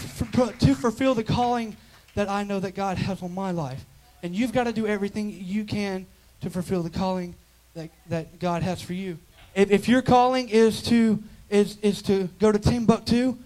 to 0.58 0.74
fulfill 0.74 1.14
the 1.14 1.24
calling 1.24 1.76
that 2.14 2.28
I 2.28 2.42
know 2.42 2.58
that 2.60 2.74
God 2.74 2.96
has 2.98 3.22
on 3.22 3.34
my 3.34 3.50
life. 3.50 3.84
And 4.22 4.34
you've 4.34 4.52
got 4.52 4.64
to 4.64 4.72
do 4.72 4.86
everything 4.86 5.30
you 5.30 5.64
can 5.64 6.06
to 6.40 6.50
fulfill 6.50 6.82
the 6.82 6.90
calling 6.90 7.34
that, 7.74 7.90
that 8.08 8.38
God 8.38 8.62
has 8.62 8.80
for 8.80 8.94
you. 8.94 9.18
If, 9.58 9.72
if 9.72 9.88
your 9.88 10.02
calling 10.02 10.48
is 10.50 10.80
to, 10.84 11.20
is, 11.50 11.78
is 11.82 12.00
to 12.02 12.28
go 12.38 12.52
to 12.52 12.60
Timbuktu, 12.60 13.36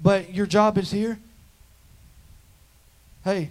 but 0.00 0.32
your 0.32 0.46
job 0.46 0.78
is 0.78 0.92
here, 0.92 1.18
hey, 3.24 3.50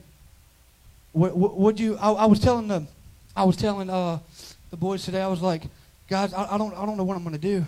what, 1.12 1.36
what, 1.36 1.58
what 1.58 1.78
you? 1.78 1.98
I, 1.98 2.12
I, 2.12 2.26
was 2.28 2.40
telling 2.40 2.70
them, 2.70 2.88
I 3.36 3.44
was 3.44 3.58
telling 3.58 3.90
uh, 3.90 4.20
the 4.70 4.78
boys 4.78 5.04
today. 5.04 5.22
I 5.22 5.28
was 5.28 5.42
like, 5.42 5.64
guys, 6.10 6.34
I, 6.34 6.56
I 6.56 6.58
don't, 6.58 6.74
I 6.78 6.86
don't 6.86 6.96
know 6.96 7.04
what 7.04 7.18
I'm 7.18 7.30
to 7.30 7.38
do. 7.38 7.66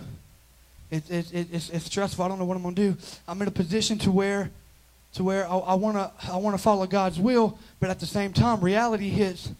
It, 0.90 1.10
it, 1.10 1.34
it, 1.34 1.46
it's, 1.52 1.68
it's 1.68 1.84
stressful. 1.84 2.24
I 2.24 2.28
don't 2.28 2.38
know 2.38 2.46
what 2.46 2.56
I'm 2.56 2.62
to 2.62 2.92
do. 2.92 2.96
I'm 3.28 3.42
in 3.42 3.48
a 3.48 3.50
position 3.50 3.98
to 3.98 4.10
where, 4.10 4.50
to 5.16 5.22
where 5.22 5.46
I 5.46 5.74
want 5.74 5.98
to, 5.98 6.32
I 6.32 6.38
want 6.38 6.56
to 6.56 6.62
follow 6.62 6.86
God's 6.86 7.20
will, 7.20 7.58
but 7.78 7.90
at 7.90 8.00
the 8.00 8.06
same 8.06 8.32
time, 8.32 8.62
reality 8.62 9.10
hits. 9.10 9.50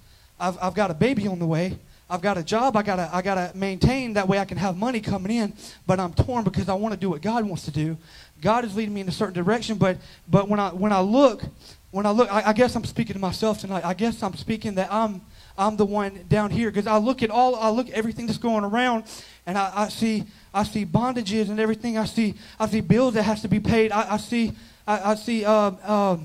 I've, 0.40 0.56
I've 0.62 0.74
got 0.74 0.90
a 0.90 0.94
baby 0.94 1.28
on 1.28 1.38
the 1.38 1.46
way. 1.46 1.76
I've 2.12 2.20
got 2.20 2.36
a 2.36 2.42
job 2.42 2.76
I 2.76 2.82
gotta 2.82 3.08
I 3.10 3.22
gotta 3.22 3.56
maintain 3.56 4.12
that 4.12 4.28
way 4.28 4.38
I 4.38 4.44
can 4.44 4.58
have 4.58 4.76
money 4.76 5.00
coming 5.00 5.32
in, 5.32 5.54
but 5.86 5.98
I'm 5.98 6.12
torn 6.12 6.44
because 6.44 6.68
I 6.68 6.74
want 6.74 6.92
to 6.92 7.00
do 7.00 7.08
what 7.08 7.22
God 7.22 7.42
wants 7.46 7.64
to 7.64 7.70
do. 7.70 7.96
God 8.42 8.66
is 8.66 8.76
leading 8.76 8.92
me 8.92 9.00
in 9.00 9.08
a 9.08 9.12
certain 9.12 9.32
direction, 9.32 9.78
but 9.78 9.96
but 10.28 10.46
when 10.46 10.60
I 10.60 10.68
when 10.68 10.92
I 10.92 11.00
look 11.00 11.42
when 11.90 12.04
I 12.04 12.10
look 12.10 12.30
I, 12.30 12.50
I 12.50 12.52
guess 12.52 12.76
I'm 12.76 12.84
speaking 12.84 13.14
to 13.14 13.18
myself 13.18 13.60
tonight. 13.60 13.82
I 13.82 13.94
guess 13.94 14.22
I'm 14.22 14.34
speaking 14.34 14.74
that 14.74 14.92
I'm 14.92 15.22
I'm 15.56 15.78
the 15.78 15.86
one 15.86 16.26
down 16.28 16.50
here 16.50 16.70
because 16.70 16.86
I 16.86 16.98
look 16.98 17.22
at 17.22 17.30
all 17.30 17.56
I 17.56 17.70
look 17.70 17.88
at 17.88 17.94
everything 17.94 18.26
that's 18.26 18.38
going 18.38 18.64
around 18.64 19.04
and 19.46 19.56
I, 19.56 19.72
I 19.74 19.88
see 19.88 20.24
I 20.52 20.64
see 20.64 20.84
bondages 20.84 21.48
and 21.48 21.58
everything. 21.58 21.96
I 21.96 22.04
see 22.04 22.34
I 22.60 22.68
see 22.68 22.82
bills 22.82 23.14
that 23.14 23.22
has 23.22 23.40
to 23.40 23.48
be 23.48 23.58
paid. 23.58 23.90
I, 23.90 24.14
I 24.14 24.16
see 24.18 24.52
I, 24.86 25.12
I 25.12 25.14
see 25.14 25.46
uh, 25.46 25.52
uh, 25.52 26.18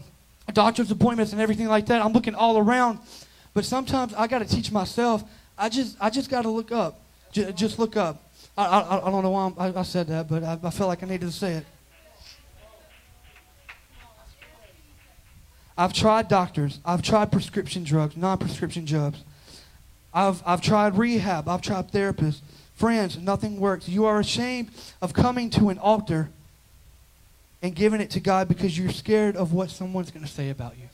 doctor's 0.52 0.92
appointments 0.92 1.32
and 1.32 1.40
everything 1.40 1.68
like 1.68 1.86
that. 1.86 2.04
I'm 2.04 2.12
looking 2.12 2.36
all 2.36 2.58
around, 2.58 3.00
but 3.54 3.64
sometimes 3.64 4.14
I 4.16 4.28
got 4.28 4.40
to 4.40 4.46
teach 4.46 4.70
myself 4.70 5.24
I 5.58 5.70
just, 5.70 5.98
I 6.00 6.10
just 6.10 6.30
got 6.30 6.44
to 6.44 6.50
look 6.50 6.72
up. 6.72 7.00
J- 7.32 7.52
just 7.54 7.80
look 7.80 7.98
up. 7.98 8.24
I, 8.58 8.66
I, 8.66 9.08
I 9.08 9.12
don't 9.12 9.24
know 9.24 9.32
why 9.32 9.52
I, 9.58 9.80
I 9.80 9.84
said 9.84 10.08
that, 10.08 10.28
but 10.28 10.44
I, 10.44 10.60
I 10.64 10.70
felt 10.70 10.88
like 10.88 11.04
I 11.04 11.06
needed 11.08 11.26
to 11.26 11.32
say 11.32 11.54
it. 11.54 11.66
I've 15.78 15.94
tried 15.94 16.28
doctors. 16.28 16.80
I've 16.84 17.04
tried 17.04 17.32
prescription 17.32 17.84
drugs, 17.84 18.18
non-prescription 18.18 18.86
drugs. 18.86 19.20
I've, 20.14 20.42
I've 20.46 20.62
tried 20.62 20.98
rehab. 20.98 21.48
I've 21.48 21.62
tried 21.62 21.92
therapists. 21.92 22.40
Friends, 22.74 23.18
nothing 23.18 23.60
works. 23.60 23.88
You 23.88 24.06
are 24.06 24.20
ashamed 24.20 24.72
of 25.02 25.14
coming 25.14 25.50
to 25.52 25.70
an 25.70 25.78
altar 25.78 26.30
and 27.62 27.76
giving 27.76 28.02
it 28.02 28.10
to 28.12 28.20
God 28.20 28.48
because 28.48 28.78
you're 28.78 28.92
scared 28.92 29.36
of 29.36 29.54
what 29.54 29.70
someone's 29.70 30.10
going 30.10 30.26
to 30.26 30.32
say 30.32 30.50
about 30.50 30.78
you. 30.78 30.90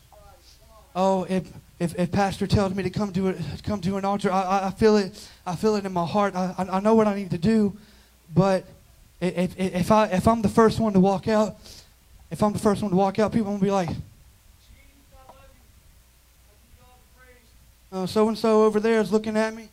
Oh, 0.96 1.26
if 1.30 1.48
if, 1.80 1.98
if 2.00 2.12
pastor 2.12 2.48
tells 2.48 2.74
me 2.74 2.84
to 2.84 2.90
come 2.90 3.12
to 3.14 3.28
it, 3.30 3.38
come 3.64 3.82
to 3.82 3.98
an 3.98 4.06
altar, 4.06 4.32
I, 4.32 4.68
I 4.68 4.72
feel 4.72 4.96
it. 4.96 5.30
I 5.46 5.56
feel 5.56 5.76
it 5.76 5.86
in 5.86 5.92
my 5.92 6.06
heart. 6.06 6.36
I, 6.36 6.54
I 6.58 6.80
know 6.80 6.96
what 6.96 7.08
I 7.08 7.16
need 7.16 7.32
to 7.32 7.38
do, 7.38 7.76
but 8.34 8.64
if, 9.20 9.58
if 9.58 9.92
I 9.92 10.06
if 10.08 10.28
I'm 10.28 10.42
the 10.42 10.50
first 10.50 10.80
one 10.80 10.94
to 10.94 11.00
walk 11.00 11.28
out, 11.28 11.58
if 12.32 12.42
I'm 12.42 12.54
the 12.54 12.60
first 12.60 12.82
one 12.82 12.92
to 12.92 12.98
walk 12.98 13.20
out, 13.20 13.32
people 13.32 13.52
will 13.52 13.60
be 13.60 13.72
like, 13.72 13.90
so 18.06 18.28
and 18.28 18.38
so 18.38 18.64
over 18.64 18.80
there 18.80 19.02
is 19.02 19.12
looking 19.12 19.38
at 19.38 19.54
me. 19.54 19.70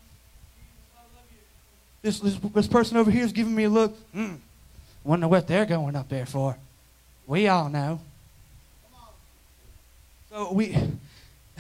This, 2.02 2.18
this, 2.20 2.36
this 2.36 2.66
person 2.66 2.96
over 2.96 3.10
here 3.10 3.24
is 3.24 3.32
giving 3.32 3.54
me 3.54 3.64
a 3.64 3.68
look. 3.68 3.96
Hmm. 4.12 4.36
Wonder 5.04 5.28
what 5.28 5.46
they're 5.46 5.66
going 5.66 5.96
up 5.96 6.08
there 6.08 6.26
for. 6.26 6.56
We 7.26 7.48
all 7.48 7.68
know. 7.68 8.00
So 10.30 10.52
we 10.52 10.76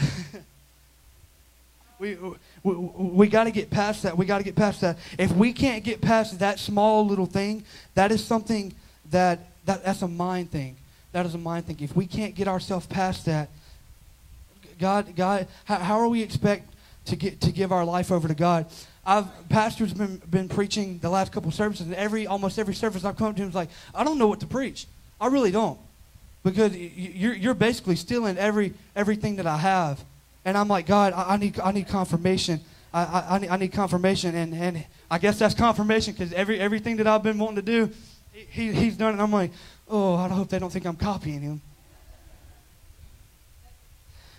we 1.98 2.16
we, 2.62 2.74
we 2.74 3.28
got 3.28 3.44
to 3.44 3.50
get 3.50 3.70
past 3.70 4.02
that. 4.02 4.16
We 4.16 4.26
got 4.26 4.38
to 4.38 4.44
get 4.44 4.56
past 4.56 4.80
that. 4.80 4.98
If 5.18 5.32
we 5.32 5.52
can't 5.52 5.84
get 5.84 6.00
past 6.00 6.38
that 6.38 6.58
small 6.58 7.06
little 7.06 7.26
thing, 7.26 7.64
that 7.94 8.12
is 8.12 8.22
something 8.24 8.74
that, 9.10 9.40
that 9.66 9.84
that's 9.84 10.02
a 10.02 10.08
mind 10.08 10.50
thing. 10.50 10.76
That 11.12 11.26
is 11.26 11.34
a 11.34 11.38
mind 11.38 11.66
thing. 11.66 11.76
If 11.80 11.96
we 11.96 12.06
can't 12.06 12.34
get 12.34 12.48
ourselves 12.48 12.86
past 12.86 13.26
that, 13.26 13.48
God, 14.78 15.14
God, 15.16 15.46
how, 15.64 15.76
how 15.76 15.98
are 15.98 16.08
we 16.08 16.22
expect 16.22 16.72
to 17.06 17.16
get 17.16 17.40
to 17.42 17.52
give 17.52 17.72
our 17.72 17.84
life 17.84 18.12
over 18.12 18.28
to 18.28 18.34
God? 18.34 18.66
I've 19.04 19.26
pastors 19.48 19.92
been 19.92 20.20
been 20.30 20.48
preaching 20.48 20.98
the 20.98 21.10
last 21.10 21.32
couple 21.32 21.50
services, 21.50 21.86
and 21.86 21.94
every 21.94 22.26
almost 22.26 22.58
every 22.58 22.74
service 22.74 23.04
I've 23.04 23.16
come 23.16 23.34
to 23.34 23.42
him 23.42 23.48
is 23.48 23.54
like, 23.54 23.70
I 23.94 24.04
don't 24.04 24.18
know 24.18 24.28
what 24.28 24.40
to 24.40 24.46
preach. 24.46 24.86
I 25.20 25.26
really 25.26 25.50
don't 25.50 25.78
because 26.42 26.76
you're, 26.76 27.34
you're 27.34 27.54
basically 27.54 27.96
stealing 27.96 28.38
every 28.38 28.74
everything 28.96 29.36
that 29.36 29.46
I 29.46 29.58
have. 29.58 30.02
And 30.44 30.56
I'm 30.56 30.68
like, 30.68 30.86
God, 30.86 31.12
I, 31.12 31.34
I 31.34 31.36
need 31.36 31.58
I 31.60 31.72
need 31.72 31.88
confirmation. 31.88 32.60
I, 32.92 33.04
I, 33.04 33.34
I, 33.36 33.38
need, 33.38 33.48
I 33.50 33.56
need 33.56 33.72
confirmation, 33.72 34.34
and, 34.34 34.52
and 34.52 34.84
I 35.08 35.18
guess 35.18 35.38
that's 35.38 35.54
confirmation 35.54 36.12
because 36.12 36.32
every 36.32 36.58
everything 36.58 36.96
that 36.96 37.06
I've 37.06 37.22
been 37.22 37.38
wanting 37.38 37.56
to 37.56 37.62
do, 37.62 37.90
he, 38.32 38.72
he's 38.72 38.96
done 38.96 39.18
it. 39.18 39.22
I'm 39.22 39.32
like, 39.32 39.52
oh, 39.88 40.14
I 40.14 40.28
hope 40.28 40.48
they 40.48 40.58
don't 40.58 40.72
think 40.72 40.86
I'm 40.86 40.96
copying 40.96 41.40
him. 41.40 41.60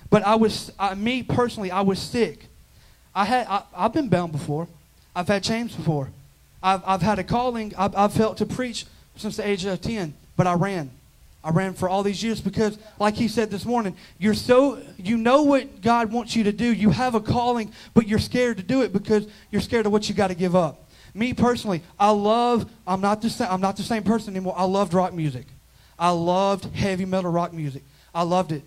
But 0.09 0.23
I 0.23 0.35
was, 0.35 0.71
I, 0.77 0.93
me 0.93 1.23
personally, 1.23 1.71
I 1.71 1.81
was 1.81 1.97
sick. 1.97 2.47
I 3.15 3.25
had, 3.25 3.47
I, 3.47 3.63
have 3.73 3.93
been 3.93 4.09
bound 4.09 4.33
before. 4.33 4.67
I've 5.15 5.27
had 5.27 5.43
chains 5.43 5.73
before. 5.73 6.09
I've, 6.61 6.81
I've 6.85 7.01
had 7.01 7.17
a 7.17 7.23
calling. 7.23 7.73
I've, 7.77 7.95
I've 7.95 8.13
felt 8.13 8.37
to 8.37 8.45
preach 8.45 8.85
since 9.15 9.37
the 9.37 9.47
age 9.47 9.65
of 9.65 9.81
10, 9.81 10.13
but 10.35 10.47
I 10.47 10.53
ran. 10.53 10.91
I 11.43 11.49
ran 11.49 11.73
for 11.73 11.89
all 11.89 12.03
these 12.03 12.21
years 12.21 12.39
because, 12.39 12.77
like 12.99 13.15
he 13.15 13.27
said 13.27 13.49
this 13.49 13.65
morning, 13.65 13.95
you're 14.19 14.35
so 14.35 14.79
you 14.97 15.17
know 15.17 15.41
what 15.41 15.81
God 15.81 16.11
wants 16.11 16.35
you 16.35 16.43
to 16.43 16.51
do. 16.51 16.71
You 16.71 16.91
have 16.91 17.15
a 17.15 17.19
calling, 17.19 17.71
but 17.93 18.07
you're 18.07 18.19
scared 18.19 18.57
to 18.57 18.63
do 18.63 18.83
it 18.83 18.93
because 18.93 19.27
you're 19.49 19.61
scared 19.61 19.87
of 19.87 19.91
what 19.91 20.07
you 20.07 20.13
got 20.13 20.27
to 20.27 20.35
give 20.35 20.55
up. 20.55 20.87
Me 21.13 21.33
personally, 21.33 21.81
I 21.99 22.11
love. 22.11 22.69
I'm 22.85 23.01
not 23.01 23.21
the 23.21 23.29
same. 23.29 23.47
I'm 23.49 23.61
not 23.61 23.75
the 23.75 23.83
same 23.83 24.03
person 24.03 24.35
anymore. 24.35 24.53
I 24.55 24.65
loved 24.65 24.93
rock 24.93 25.13
music. 25.13 25.45
I 25.97 26.11
loved 26.11 26.65
heavy 26.75 27.05
metal 27.05 27.31
rock 27.31 27.53
music. 27.53 27.83
I 28.13 28.23
loved 28.23 28.51
it. 28.51 28.61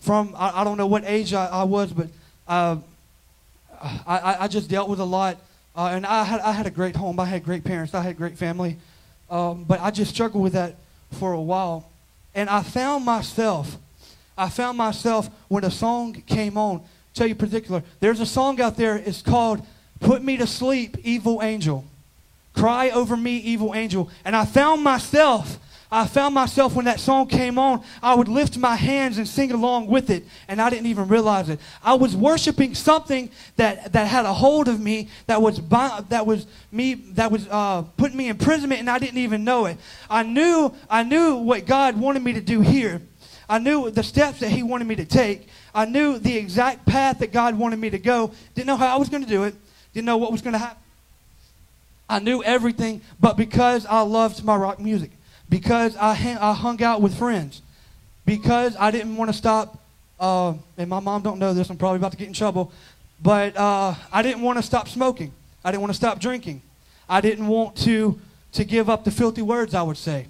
From 0.00 0.34
I, 0.36 0.62
I 0.62 0.64
don't 0.64 0.78
know 0.78 0.86
what 0.86 1.04
age 1.04 1.34
I, 1.34 1.46
I 1.46 1.64
was, 1.64 1.92
but 1.92 2.08
uh, 2.48 2.76
I, 4.06 4.36
I 4.40 4.48
just 4.48 4.70
dealt 4.70 4.88
with 4.88 5.00
a 5.00 5.04
lot, 5.04 5.38
uh, 5.76 5.90
and 5.92 6.06
I 6.06 6.24
had 6.24 6.40
I 6.40 6.52
had 6.52 6.66
a 6.66 6.70
great 6.70 6.96
home. 6.96 7.20
I 7.20 7.26
had 7.26 7.44
great 7.44 7.64
parents. 7.64 7.94
I 7.94 8.02
had 8.02 8.16
great 8.16 8.38
family, 8.38 8.78
um, 9.28 9.64
but 9.64 9.80
I 9.80 9.90
just 9.90 10.14
struggled 10.14 10.42
with 10.42 10.54
that 10.54 10.76
for 11.12 11.34
a 11.34 11.40
while. 11.40 11.90
And 12.34 12.50
I 12.50 12.62
found 12.62 13.04
myself, 13.04 13.78
I 14.36 14.48
found 14.48 14.76
myself 14.76 15.30
when 15.48 15.64
a 15.64 15.70
song 15.70 16.14
came 16.26 16.58
on. 16.58 16.82
Tell 17.14 17.26
you 17.26 17.34
particular, 17.34 17.82
there's 18.00 18.20
a 18.20 18.26
song 18.26 18.60
out 18.60 18.76
there. 18.76 18.96
It's 18.96 19.22
called 19.22 19.64
"Put 20.00 20.22
Me 20.22 20.36
to 20.36 20.46
Sleep, 20.46 20.96
Evil 21.04 21.42
Angel." 21.42 21.84
Cry 22.54 22.90
over 22.90 23.16
me, 23.16 23.36
evil 23.38 23.74
angel. 23.74 24.08
And 24.24 24.36
I 24.36 24.44
found 24.44 24.84
myself 24.84 25.58
I 25.94 26.08
found 26.08 26.34
myself 26.34 26.74
when 26.74 26.86
that 26.86 26.98
song 26.98 27.28
came 27.28 27.56
on, 27.56 27.84
I 28.02 28.16
would 28.16 28.26
lift 28.26 28.58
my 28.58 28.74
hands 28.74 29.16
and 29.16 29.28
sing 29.28 29.52
along 29.52 29.86
with 29.86 30.10
it, 30.10 30.24
and 30.48 30.60
I 30.60 30.68
didn't 30.68 30.86
even 30.86 31.06
realize 31.06 31.48
it. 31.48 31.60
I 31.84 31.94
was 31.94 32.16
worshiping 32.16 32.74
something 32.74 33.30
that, 33.54 33.92
that 33.92 34.08
had 34.08 34.26
a 34.26 34.32
hold 34.32 34.66
of 34.66 34.80
me, 34.80 35.08
that 35.28 35.40
was 35.40 35.60
that 36.08 36.26
was 36.26 36.48
me, 36.72 36.94
that 36.94 37.30
was 37.30 37.46
uh, 37.48 37.82
putting 37.96 38.16
me 38.16 38.24
in 38.24 38.32
imprisonment, 38.32 38.80
and 38.80 38.90
I 38.90 38.98
didn't 38.98 39.18
even 39.18 39.44
know 39.44 39.66
it. 39.66 39.78
I 40.10 40.24
knew 40.24 40.74
I 40.90 41.04
knew 41.04 41.36
what 41.36 41.64
God 41.64 41.96
wanted 41.96 42.24
me 42.24 42.32
to 42.32 42.40
do 42.40 42.60
here. 42.60 43.00
I 43.48 43.60
knew 43.60 43.88
the 43.88 44.02
steps 44.02 44.40
that 44.40 44.50
He 44.50 44.64
wanted 44.64 44.88
me 44.88 44.96
to 44.96 45.04
take. 45.04 45.46
I 45.72 45.84
knew 45.84 46.18
the 46.18 46.36
exact 46.36 46.86
path 46.86 47.20
that 47.20 47.32
God 47.32 47.56
wanted 47.56 47.78
me 47.78 47.90
to 47.90 48.00
go. 48.00 48.32
Didn't 48.56 48.66
know 48.66 48.76
how 48.76 48.92
I 48.92 48.98
was 48.98 49.08
going 49.08 49.22
to 49.22 49.28
do 49.28 49.44
it. 49.44 49.54
Didn't 49.92 50.06
know 50.06 50.16
what 50.16 50.32
was 50.32 50.42
going 50.42 50.54
to 50.54 50.58
happen. 50.58 50.82
I 52.08 52.18
knew 52.18 52.42
everything, 52.42 53.00
but 53.20 53.36
because 53.36 53.86
I 53.86 54.00
loved 54.00 54.42
my 54.42 54.56
rock 54.56 54.80
music 54.80 55.12
because 55.54 55.96
I, 55.98 56.14
hang, 56.14 56.36
I 56.38 56.52
hung 56.52 56.82
out 56.82 57.00
with 57.00 57.16
friends, 57.16 57.62
because 58.26 58.74
I 58.76 58.90
didn't 58.90 59.14
want 59.14 59.30
to 59.30 59.36
stop. 59.36 59.78
Uh, 60.18 60.54
and 60.76 60.90
my 60.90 60.98
mom 60.98 61.22
don't 61.22 61.38
know 61.38 61.54
this. 61.54 61.70
I'm 61.70 61.76
probably 61.76 61.98
about 61.98 62.10
to 62.10 62.18
get 62.18 62.26
in 62.26 62.34
trouble, 62.34 62.72
but 63.22 63.56
uh, 63.56 63.94
I 64.12 64.22
didn't 64.22 64.42
want 64.42 64.58
to 64.58 64.64
stop 64.64 64.88
smoking. 64.88 65.32
I 65.64 65.70
didn't 65.70 65.82
want 65.82 65.92
to 65.92 65.96
stop 65.96 66.18
drinking. 66.18 66.60
I 67.08 67.20
didn't 67.20 67.46
want 67.46 67.76
to 67.84 68.18
to 68.54 68.64
give 68.64 68.90
up 68.90 69.04
the 69.04 69.12
filthy 69.12 69.42
words. 69.42 69.74
I 69.76 69.82
would 69.82 69.96
say, 69.96 70.26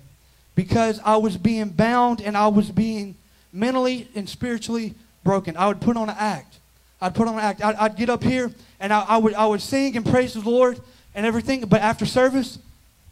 because 0.54 1.00
I 1.02 1.16
was 1.16 1.38
being 1.38 1.70
bound 1.70 2.20
and 2.20 2.36
I 2.36 2.48
was 2.48 2.70
being 2.70 3.14
mentally 3.50 4.08
and 4.14 4.28
spiritually 4.28 4.94
broken. 5.22 5.56
I 5.56 5.68
would 5.68 5.80
put 5.80 5.96
on 5.96 6.10
an 6.10 6.16
act. 6.18 6.58
I'd 7.00 7.14
put 7.14 7.28
on 7.28 7.34
an 7.34 7.40
act. 7.40 7.64
I'd, 7.64 7.76
I'd 7.76 7.96
get 7.96 8.10
up 8.10 8.22
here 8.22 8.52
and 8.78 8.92
I, 8.92 9.00
I, 9.08 9.16
would 9.16 9.32
I 9.32 9.46
would 9.46 9.62
sing 9.62 9.96
and 9.96 10.04
praise 10.04 10.34
the 10.34 10.40
Lord 10.40 10.78
and 11.14 11.24
everything. 11.24 11.64
But 11.64 11.80
after 11.80 12.04
service, 12.04 12.58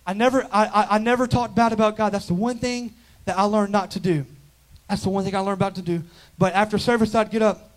I 0.06 0.14
never, 0.14 0.46
I, 0.52 0.64
I, 0.66 0.86
I 0.90 0.98
never 0.98 1.26
talked 1.26 1.54
bad 1.54 1.72
about 1.72 1.96
God. 1.96 2.12
That's 2.12 2.26
the 2.26 2.34
one 2.34 2.58
thing 2.58 2.92
that 3.24 3.38
I 3.38 3.42
learned 3.42 3.72
not 3.72 3.92
to 3.92 4.00
do. 4.00 4.26
That's 4.88 5.02
the 5.02 5.10
one 5.10 5.24
thing 5.24 5.34
I 5.34 5.38
learned 5.38 5.58
about 5.58 5.76
to 5.76 5.82
do. 5.82 6.02
But 6.38 6.54
after 6.54 6.78
service, 6.78 7.14
I'd 7.14 7.30
get 7.30 7.42
up. 7.42 7.70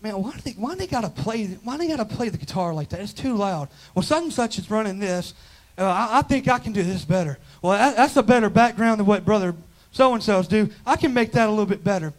Man, 0.00 0.22
why 0.22 0.32
do 0.32 0.40
they, 0.40 0.52
why 0.52 0.72
do 0.72 0.78
they 0.78 0.86
gotta 0.86 1.08
play? 1.08 1.46
Why 1.46 1.76
do 1.76 1.78
they 1.78 1.88
gotta 1.88 2.04
play 2.04 2.28
the 2.28 2.38
guitar 2.38 2.74
like 2.74 2.90
that? 2.90 3.00
It's 3.00 3.12
too 3.12 3.34
loud. 3.34 3.68
Well, 3.94 4.02
such 4.02 4.22
and 4.22 4.32
such 4.32 4.58
is 4.58 4.70
running 4.70 4.98
this. 4.98 5.34
Uh, 5.76 5.84
I, 5.84 6.18
I, 6.18 6.22
think 6.22 6.46
I 6.46 6.58
can 6.58 6.72
do 6.72 6.82
this 6.82 7.04
better. 7.04 7.38
Well, 7.60 7.72
that, 7.72 7.96
that's 7.96 8.16
a 8.16 8.22
better 8.22 8.48
background 8.48 9.00
than 9.00 9.06
what 9.06 9.24
brother 9.24 9.54
so 9.90 10.14
and 10.14 10.22
so's 10.22 10.46
do. 10.46 10.70
I 10.86 10.96
can 10.96 11.14
make 11.14 11.32
that 11.32 11.48
a 11.48 11.50
little 11.50 11.66
bit 11.66 11.82
better. 11.82 12.12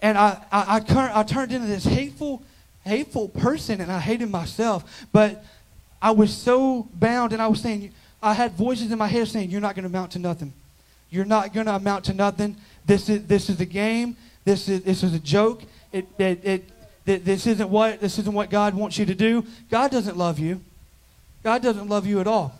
And 0.00 0.16
I, 0.16 0.42
I, 0.50 0.82
I, 0.88 1.20
I 1.20 1.22
turned 1.22 1.52
into 1.52 1.66
this 1.66 1.84
hateful, 1.84 2.42
hateful 2.84 3.28
person, 3.28 3.80
and 3.80 3.92
I 3.92 4.00
hated 4.00 4.30
myself. 4.30 5.06
But 5.12 5.44
I 6.00 6.10
was 6.10 6.36
so 6.36 6.88
bound, 6.94 7.32
and 7.32 7.40
I 7.40 7.46
was 7.46 7.60
saying, 7.60 7.92
I 8.22 8.34
had 8.34 8.52
voices 8.52 8.92
in 8.92 8.98
my 8.98 9.08
head 9.08 9.26
saying, 9.28 9.50
You're 9.50 9.60
not 9.60 9.74
going 9.74 9.82
to 9.82 9.88
amount 9.88 10.12
to 10.12 10.18
nothing. 10.18 10.52
You're 11.10 11.24
not 11.24 11.52
going 11.52 11.66
to 11.66 11.74
amount 11.74 12.04
to 12.06 12.14
nothing. 12.14 12.56
This 12.86 13.08
is, 13.08 13.26
this 13.26 13.50
is 13.50 13.60
a 13.60 13.66
game. 13.66 14.16
This 14.44 14.68
is, 14.68 14.82
this 14.82 15.02
is 15.02 15.14
a 15.14 15.18
joke. 15.18 15.62
It, 15.92 16.06
it, 16.18 16.44
it, 16.44 17.24
this, 17.24 17.46
isn't 17.46 17.68
what, 17.68 18.00
this 18.00 18.18
isn't 18.18 18.32
what 18.32 18.48
God 18.48 18.74
wants 18.74 18.96
you 18.98 19.04
to 19.06 19.14
do. 19.14 19.44
God 19.70 19.90
doesn't 19.90 20.16
love 20.16 20.38
you. 20.38 20.60
God 21.42 21.62
doesn't 21.62 21.88
love 21.88 22.06
you 22.06 22.20
at 22.20 22.26
all. 22.26 22.58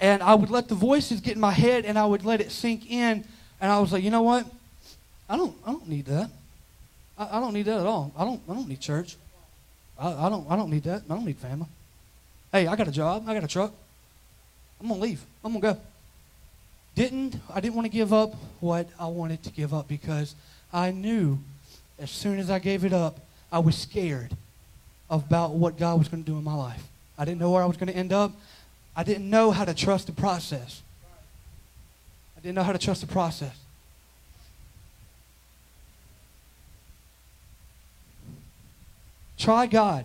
And 0.00 0.22
I 0.22 0.34
would 0.34 0.50
let 0.50 0.68
the 0.68 0.74
voices 0.74 1.20
get 1.20 1.34
in 1.34 1.40
my 1.40 1.52
head 1.52 1.84
and 1.84 1.98
I 1.98 2.04
would 2.04 2.24
let 2.24 2.40
it 2.40 2.50
sink 2.50 2.90
in. 2.90 3.24
And 3.60 3.72
I 3.72 3.80
was 3.80 3.92
like, 3.92 4.02
you 4.02 4.10
know 4.10 4.22
what? 4.22 4.46
I 5.28 5.36
don't, 5.36 5.56
I 5.66 5.72
don't 5.72 5.88
need 5.88 6.06
that. 6.06 6.30
I, 7.16 7.38
I 7.38 7.40
don't 7.40 7.54
need 7.54 7.64
that 7.64 7.78
at 7.78 7.86
all. 7.86 8.12
I 8.16 8.24
don't, 8.24 8.40
I 8.48 8.54
don't 8.54 8.68
need 8.68 8.80
church. 8.80 9.16
I, 9.98 10.26
I, 10.26 10.28
don't, 10.28 10.48
I 10.50 10.56
don't 10.56 10.70
need 10.70 10.84
that. 10.84 11.02
I 11.08 11.14
don't 11.14 11.24
need 11.24 11.36
family. 11.36 11.66
Hey, 12.52 12.66
I 12.66 12.76
got 12.76 12.88
a 12.88 12.92
job. 12.92 13.24
I 13.26 13.34
got 13.34 13.44
a 13.44 13.48
truck. 13.48 13.72
I'm 14.80 14.88
to 14.88 14.94
leave. 14.94 15.24
I'm 15.44 15.52
to 15.54 15.60
go. 15.60 15.76
Didn't, 16.94 17.36
I 17.52 17.60
didn't 17.60 17.74
want 17.74 17.86
to 17.86 17.90
give 17.90 18.12
up 18.12 18.34
what 18.60 18.88
I 18.98 19.06
wanted 19.06 19.42
to 19.44 19.50
give 19.50 19.72
up 19.72 19.88
because 19.88 20.34
I 20.72 20.90
knew 20.90 21.38
as 21.98 22.10
soon 22.10 22.38
as 22.38 22.50
I 22.50 22.58
gave 22.58 22.84
it 22.84 22.92
up, 22.92 23.18
I 23.50 23.58
was 23.58 23.76
scared 23.76 24.36
about 25.10 25.52
what 25.52 25.78
God 25.78 25.98
was 25.98 26.08
to 26.22 26.30
do 26.30 26.38
in 26.38 26.44
my 26.44 26.54
life. 26.54 26.82
I 27.16 27.24
didn't 27.24 27.40
know 27.40 27.50
where 27.50 27.62
I 27.62 27.66
was 27.66 27.76
to 27.88 27.96
end 27.96 28.12
up. 28.12 28.32
I 28.94 29.02
didn't 29.04 29.28
know 29.28 29.50
how 29.50 29.64
to 29.64 29.74
trust 29.74 30.06
the 30.06 30.12
process. 30.12 30.82
I 32.36 32.40
didn't 32.40 32.54
know 32.54 32.62
how 32.62 32.72
to 32.72 32.78
trust 32.78 33.00
the 33.00 33.06
process. 33.06 33.56
Try 39.36 39.66
God. 39.66 40.04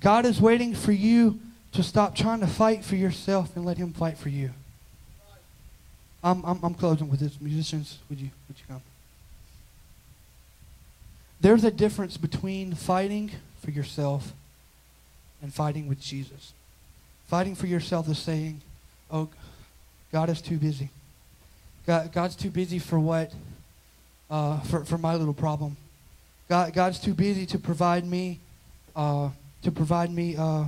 God 0.00 0.24
is 0.24 0.40
waiting 0.40 0.74
for 0.74 0.92
you 0.92 1.40
to 1.78 1.84
stop 1.84 2.12
trying 2.12 2.40
to 2.40 2.46
fight 2.48 2.84
for 2.84 2.96
yourself 2.96 3.54
and 3.54 3.64
let 3.64 3.76
Him 3.76 3.92
fight 3.92 4.18
for 4.18 4.30
you. 4.30 4.50
I'm, 6.24 6.44
I'm, 6.44 6.58
I'm 6.64 6.74
closing 6.74 7.08
with 7.08 7.20
this. 7.20 7.40
Musicians, 7.40 7.98
would 8.10 8.18
you, 8.18 8.30
would 8.48 8.58
you 8.58 8.64
come? 8.66 8.82
There's 11.40 11.62
a 11.62 11.70
difference 11.70 12.16
between 12.16 12.74
fighting 12.74 13.30
for 13.62 13.70
yourself 13.70 14.32
and 15.40 15.54
fighting 15.54 15.86
with 15.86 16.00
Jesus. 16.00 16.52
Fighting 17.28 17.54
for 17.54 17.68
yourself 17.68 18.08
is 18.08 18.18
saying, 18.18 18.60
oh, 19.08 19.28
God 20.10 20.30
is 20.30 20.42
too 20.42 20.56
busy. 20.56 20.90
God, 21.86 22.12
God's 22.12 22.34
too 22.34 22.50
busy 22.50 22.80
for 22.80 22.98
what? 22.98 23.32
Uh, 24.28 24.58
for, 24.62 24.84
for 24.84 24.98
my 24.98 25.14
little 25.14 25.32
problem. 25.32 25.76
God, 26.48 26.72
God's 26.72 26.98
too 26.98 27.14
busy 27.14 27.46
to 27.46 27.56
provide 27.56 28.04
me, 28.04 28.40
uh, 28.96 29.28
to 29.62 29.70
provide 29.70 30.10
me 30.10 30.34
uh, 30.36 30.64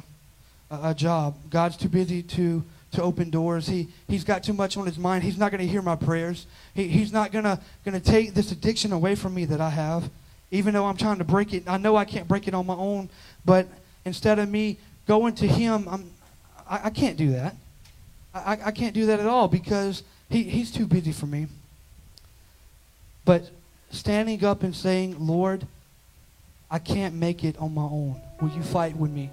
a, 0.70 0.94
job. 0.94 1.36
God's 1.50 1.76
too 1.76 1.88
busy 1.88 2.22
to 2.22 2.64
to 2.92 3.02
open 3.02 3.30
doors. 3.30 3.68
He, 3.68 3.88
he's 4.08 4.24
got 4.24 4.42
too 4.42 4.52
much 4.52 4.76
on 4.76 4.86
his 4.86 4.98
mind. 4.98 5.22
He's 5.22 5.38
not 5.38 5.50
going 5.52 5.60
to 5.60 5.66
hear 5.66 5.82
my 5.82 5.96
prayers. 5.96 6.46
He, 6.74 6.88
he's 6.88 7.12
not 7.12 7.32
going 7.32 7.44
to 7.44 8.00
take 8.00 8.34
this 8.34 8.50
addiction 8.50 8.92
away 8.92 9.14
from 9.14 9.34
me 9.34 9.44
that 9.44 9.60
I 9.60 9.70
have, 9.70 10.10
even 10.50 10.74
though 10.74 10.86
I'm 10.86 10.96
trying 10.96 11.18
to 11.18 11.24
break 11.24 11.54
it. 11.54 11.64
I 11.68 11.76
know 11.76 11.96
I 11.96 12.04
can't 12.04 12.26
break 12.26 12.48
it 12.48 12.54
on 12.54 12.66
my 12.66 12.74
own, 12.74 13.08
but 13.44 13.68
instead 14.04 14.38
of 14.38 14.48
me 14.48 14.76
going 15.06 15.34
to 15.36 15.46
him, 15.46 15.86
I'm, 15.88 16.10
I, 16.68 16.80
I 16.86 16.90
can't 16.90 17.16
do 17.16 17.32
that. 17.32 17.54
I, 18.34 18.58
I 18.66 18.70
can't 18.70 18.94
do 18.94 19.06
that 19.06 19.20
at 19.20 19.26
all 19.26 19.48
because 19.48 20.02
he, 20.28 20.42
he's 20.44 20.70
too 20.70 20.86
busy 20.86 21.12
for 21.12 21.26
me. 21.26 21.46
But 23.24 23.50
standing 23.90 24.44
up 24.44 24.62
and 24.62 24.74
saying, 24.74 25.16
Lord, 25.24 25.66
I 26.70 26.78
can't 26.78 27.14
make 27.14 27.44
it 27.44 27.56
on 27.58 27.74
my 27.74 27.82
own. 27.82 28.20
Will 28.40 28.50
you 28.50 28.62
fight 28.62 28.96
with 28.96 29.10
me? 29.10 29.30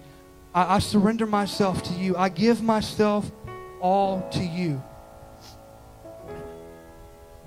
I, 0.57 0.77
I 0.77 0.79
surrender 0.79 1.27
myself 1.27 1.83
to 1.83 1.93
you. 1.93 2.17
I 2.17 2.29
give 2.29 2.63
myself 2.63 3.31
all 3.79 4.27
to 4.31 4.43
you. 4.43 4.81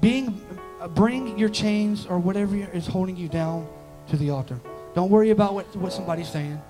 Being, 0.01 0.41
bring 0.91 1.37
your 1.37 1.49
chains 1.49 2.07
or 2.07 2.21
whatever 2.21 2.55
is 2.57 2.87
holding 2.87 3.17
you 3.17 3.29
down 3.29 3.69
to 4.11 4.17
the 4.17 4.31
altar. 4.31 4.61
Don't 4.95 5.11
worry 5.11 5.31
about 5.31 5.55
what, 5.55 5.75
what 5.75 5.93
somebody's 5.93 6.29
saying. 6.29 6.63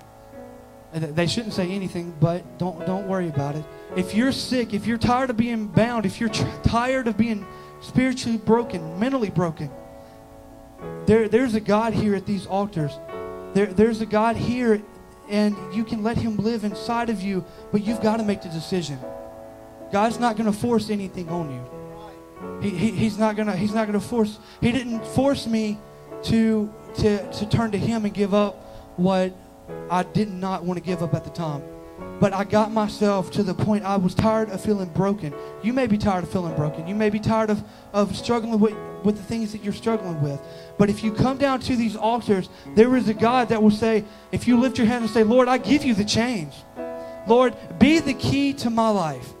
They 0.93 1.27
shouldn't 1.27 1.53
say 1.53 1.69
anything, 1.69 2.13
but 2.19 2.57
don't, 2.57 2.85
don't 2.87 3.07
worry 3.07 3.29
about 3.29 3.55
it. 3.55 3.63
If 3.95 4.15
you're 4.15 4.31
sick, 4.31 4.73
if 4.73 4.87
you're 4.87 4.97
tired 4.97 5.29
of 5.29 5.37
being 5.37 5.67
bound, 5.67 6.07
if 6.07 6.19
you're 6.19 6.29
tr- 6.29 6.43
tired 6.63 7.07
of 7.07 7.17
being 7.17 7.45
spiritually 7.81 8.37
broken, 8.37 8.99
mentally 8.99 9.29
broken, 9.29 9.69
there, 11.05 11.29
there's 11.29 11.53
a 11.53 11.61
God 11.61 11.93
here 11.93 12.15
at 12.15 12.25
these 12.25 12.47
altars. 12.47 12.91
There, 13.53 13.67
there's 13.67 14.01
a 14.01 14.05
God 14.05 14.35
here, 14.35 14.81
and 15.31 15.55
you 15.73 15.83
can 15.83 16.03
let 16.03 16.17
Him 16.17 16.37
live 16.37 16.63
inside 16.63 17.09
of 17.09 17.21
you, 17.21 17.43
but 17.71 17.81
you've 17.83 18.01
got 18.01 18.17
to 18.17 18.23
make 18.23 18.41
the 18.41 18.49
decision. 18.49 18.99
God's 19.91 20.19
not 20.19 20.37
going 20.37 20.51
to 20.51 20.57
force 20.57 20.89
anything 20.89 21.29
on 21.29 21.51
you. 21.51 22.61
He, 22.61 22.69
he, 22.69 22.91
he's 22.91 23.17
not 23.17 23.35
going 23.35 23.47
to 23.47 23.55
he's 23.55 23.73
not 23.73 23.87
going 23.87 23.99
to 23.99 24.05
force 24.05 24.39
he 24.61 24.71
didn't 24.71 25.05
force 25.05 25.45
me 25.47 25.77
to 26.23 26.73
to 26.97 27.31
to 27.31 27.49
turn 27.49 27.71
to 27.71 27.77
him 27.77 28.05
and 28.05 28.13
give 28.13 28.33
up 28.33 28.55
what 28.97 29.33
I 29.89 30.03
did 30.03 30.31
not 30.31 30.63
want 30.63 30.77
to 30.77 30.83
give 30.83 31.03
up 31.03 31.13
at 31.13 31.23
the 31.23 31.29
time. 31.29 31.63
But 32.19 32.33
I 32.33 32.43
got 32.43 32.71
myself 32.71 33.31
to 33.31 33.43
the 33.43 33.53
point 33.53 33.83
I 33.83 33.97
was 33.97 34.13
tired 34.13 34.49
of 34.51 34.61
feeling 34.61 34.89
broken. 34.89 35.33
You 35.63 35.73
may 35.73 35.87
be 35.87 35.97
tired 35.97 36.23
of 36.23 36.31
feeling 36.31 36.55
broken. 36.55 36.87
You 36.87 36.93
may 36.93 37.09
be 37.09 37.19
tired 37.19 37.49
of, 37.49 37.63
of 37.93 38.15
struggling 38.15 38.59
with, 38.59 38.75
with 39.03 39.17
the 39.17 39.23
things 39.23 39.51
that 39.53 39.63
you're 39.63 39.73
struggling 39.73 40.21
with. 40.21 40.39
But 40.77 40.89
if 40.89 41.03
you 41.03 41.11
come 41.11 41.37
down 41.37 41.59
to 41.61 41.75
these 41.75 41.95
altars, 41.95 42.49
there 42.75 42.95
is 42.95 43.09
a 43.09 43.13
God 43.15 43.49
that 43.49 43.61
will 43.63 43.71
say, 43.71 44.03
if 44.31 44.47
you 44.47 44.59
lift 44.59 44.77
your 44.77 44.85
hand 44.85 45.03
and 45.03 45.11
say, 45.11 45.23
Lord, 45.23 45.47
I 45.47 45.57
give 45.57 45.83
you 45.83 45.95
the 45.95 46.05
chains. 46.05 46.53
Lord, 47.27 47.55
be 47.79 47.99
the 47.99 48.13
key 48.13 48.53
to 48.53 48.69
my 48.69 48.89
life. 48.89 49.33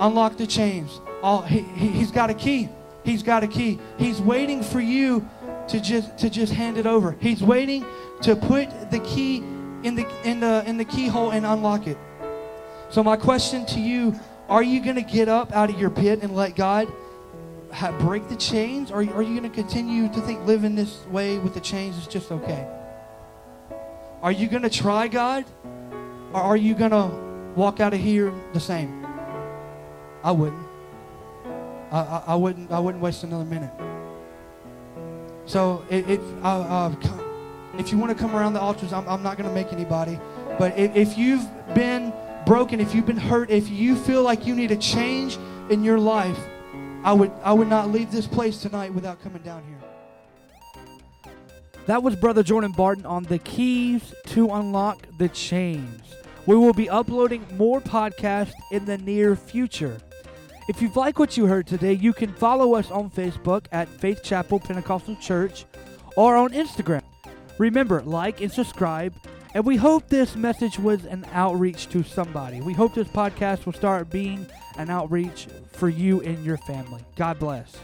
Unlock 0.00 0.36
the 0.36 0.46
chains. 0.46 1.00
All, 1.22 1.42
he, 1.42 1.60
he, 1.60 1.88
he's 1.88 2.10
got 2.10 2.28
a 2.30 2.34
key. 2.34 2.68
He's 3.04 3.22
got 3.22 3.42
a 3.42 3.48
key. 3.48 3.78
He's 3.96 4.20
waiting 4.20 4.62
for 4.62 4.80
you 4.80 5.26
to 5.68 5.80
just 5.80 6.18
to 6.18 6.30
just 6.30 6.52
hand 6.52 6.76
it 6.78 6.86
over. 6.86 7.16
He's 7.20 7.42
waiting 7.42 7.84
to 8.22 8.36
put 8.36 8.90
the 8.90 9.00
key 9.00 9.42
in 9.82 9.94
the 9.94 10.06
in 10.24 10.40
the 10.40 10.64
in 10.66 10.76
the 10.76 10.84
keyhole 10.84 11.30
and 11.30 11.46
unlock 11.46 11.86
it. 11.86 11.98
So 12.90 13.02
my 13.02 13.16
question 13.16 13.66
to 13.66 13.80
you, 13.80 14.18
are 14.48 14.62
you 14.62 14.82
going 14.82 14.96
to 14.96 15.02
get 15.02 15.28
up 15.28 15.52
out 15.52 15.70
of 15.70 15.78
your 15.78 15.90
pit 15.90 16.20
and 16.22 16.34
let 16.34 16.56
God 16.56 16.88
break 18.00 18.28
the 18.28 18.36
chains 18.36 18.90
or 18.90 18.96
are 18.96 19.22
you 19.22 19.38
going 19.38 19.42
to 19.42 19.50
continue 19.50 20.08
to 20.08 20.20
think 20.22 20.44
living 20.46 20.74
this 20.74 21.04
way 21.06 21.38
with 21.38 21.54
the 21.54 21.60
chains 21.60 21.98
is 21.98 22.06
just 22.06 22.32
okay? 22.32 22.66
Are 24.22 24.32
you 24.32 24.48
going 24.48 24.62
to 24.62 24.70
try 24.70 25.06
God 25.06 25.44
or 26.32 26.40
are 26.40 26.56
you 26.56 26.74
going 26.74 26.90
to 26.90 27.10
walk 27.54 27.80
out 27.80 27.92
of 27.92 28.00
here 28.00 28.32
the 28.54 28.60
same? 28.60 29.06
I 30.24 30.32
wouldn't. 30.32 30.66
I, 31.90 32.00
I, 32.00 32.22
I 32.28 32.34
wouldn't 32.34 32.70
I 32.70 32.78
wouldn't 32.80 33.02
waste 33.02 33.22
another 33.22 33.44
minute. 33.44 33.70
So 35.46 35.84
it, 35.88 36.08
it 36.10 36.20
uh, 36.42 36.90
if 37.78 37.92
you 37.92 37.98
want 37.98 38.10
to 38.10 38.18
come 38.18 38.34
around 38.34 38.52
the 38.52 38.60
altars, 38.60 38.92
I'm, 38.92 39.08
I'm 39.08 39.22
not 39.22 39.38
going 39.38 39.48
to 39.48 39.54
make 39.54 39.72
anybody. 39.72 40.18
But 40.58 40.76
if, 40.76 40.94
if 40.96 41.18
you've 41.18 41.46
been 41.74 42.12
broken, 42.44 42.80
if 42.80 42.94
you've 42.94 43.06
been 43.06 43.16
hurt, 43.16 43.50
if 43.50 43.68
you 43.68 43.96
feel 43.96 44.22
like 44.22 44.46
you 44.46 44.54
need 44.54 44.70
a 44.72 44.76
change 44.76 45.38
in 45.70 45.84
your 45.84 45.98
life, 45.98 46.38
I 47.04 47.12
would 47.12 47.30
I 47.44 47.52
would 47.52 47.68
not 47.68 47.90
leave 47.90 48.10
this 48.10 48.26
place 48.26 48.60
tonight 48.60 48.92
without 48.92 49.22
coming 49.22 49.42
down 49.42 49.62
here. 49.64 51.34
That 51.86 52.02
was 52.02 52.16
Brother 52.16 52.42
Jordan 52.42 52.72
Barton 52.72 53.06
on 53.06 53.22
the 53.22 53.38
keys 53.38 54.12
to 54.26 54.50
unlock 54.50 55.06
the 55.18 55.28
chains. 55.28 56.02
We 56.44 56.56
will 56.56 56.74
be 56.74 56.90
uploading 56.90 57.46
more 57.56 57.80
podcasts 57.80 58.52
in 58.72 58.84
the 58.84 58.98
near 58.98 59.36
future. 59.36 59.98
If 60.68 60.82
you've 60.82 60.96
liked 60.96 61.18
what 61.18 61.36
you 61.36 61.46
heard 61.46 61.66
today, 61.66 61.94
you 61.94 62.12
can 62.12 62.32
follow 62.34 62.74
us 62.74 62.90
on 62.90 63.10
Facebook 63.10 63.66
at 63.72 63.88
Faith 63.88 64.22
Chapel 64.22 64.60
Pentecostal 64.60 65.16
Church 65.16 65.64
or 66.16 66.36
on 66.36 66.52
Instagram. 66.52 67.02
Remember, 67.58 68.02
like 68.02 68.40
and 68.40 68.52
subscribe, 68.52 69.14
and 69.54 69.64
we 69.64 69.76
hope 69.76 70.08
this 70.08 70.36
message 70.36 70.78
was 70.78 71.04
an 71.04 71.26
outreach 71.32 71.88
to 71.90 72.02
somebody. 72.02 72.60
We 72.60 72.72
hope 72.72 72.94
this 72.94 73.08
podcast 73.08 73.66
will 73.66 73.72
start 73.72 74.10
being 74.10 74.46
an 74.76 74.90
outreach 74.90 75.48
for 75.72 75.88
you 75.88 76.20
and 76.20 76.44
your 76.44 76.58
family. 76.58 77.02
God 77.16 77.38
bless. 77.38 77.76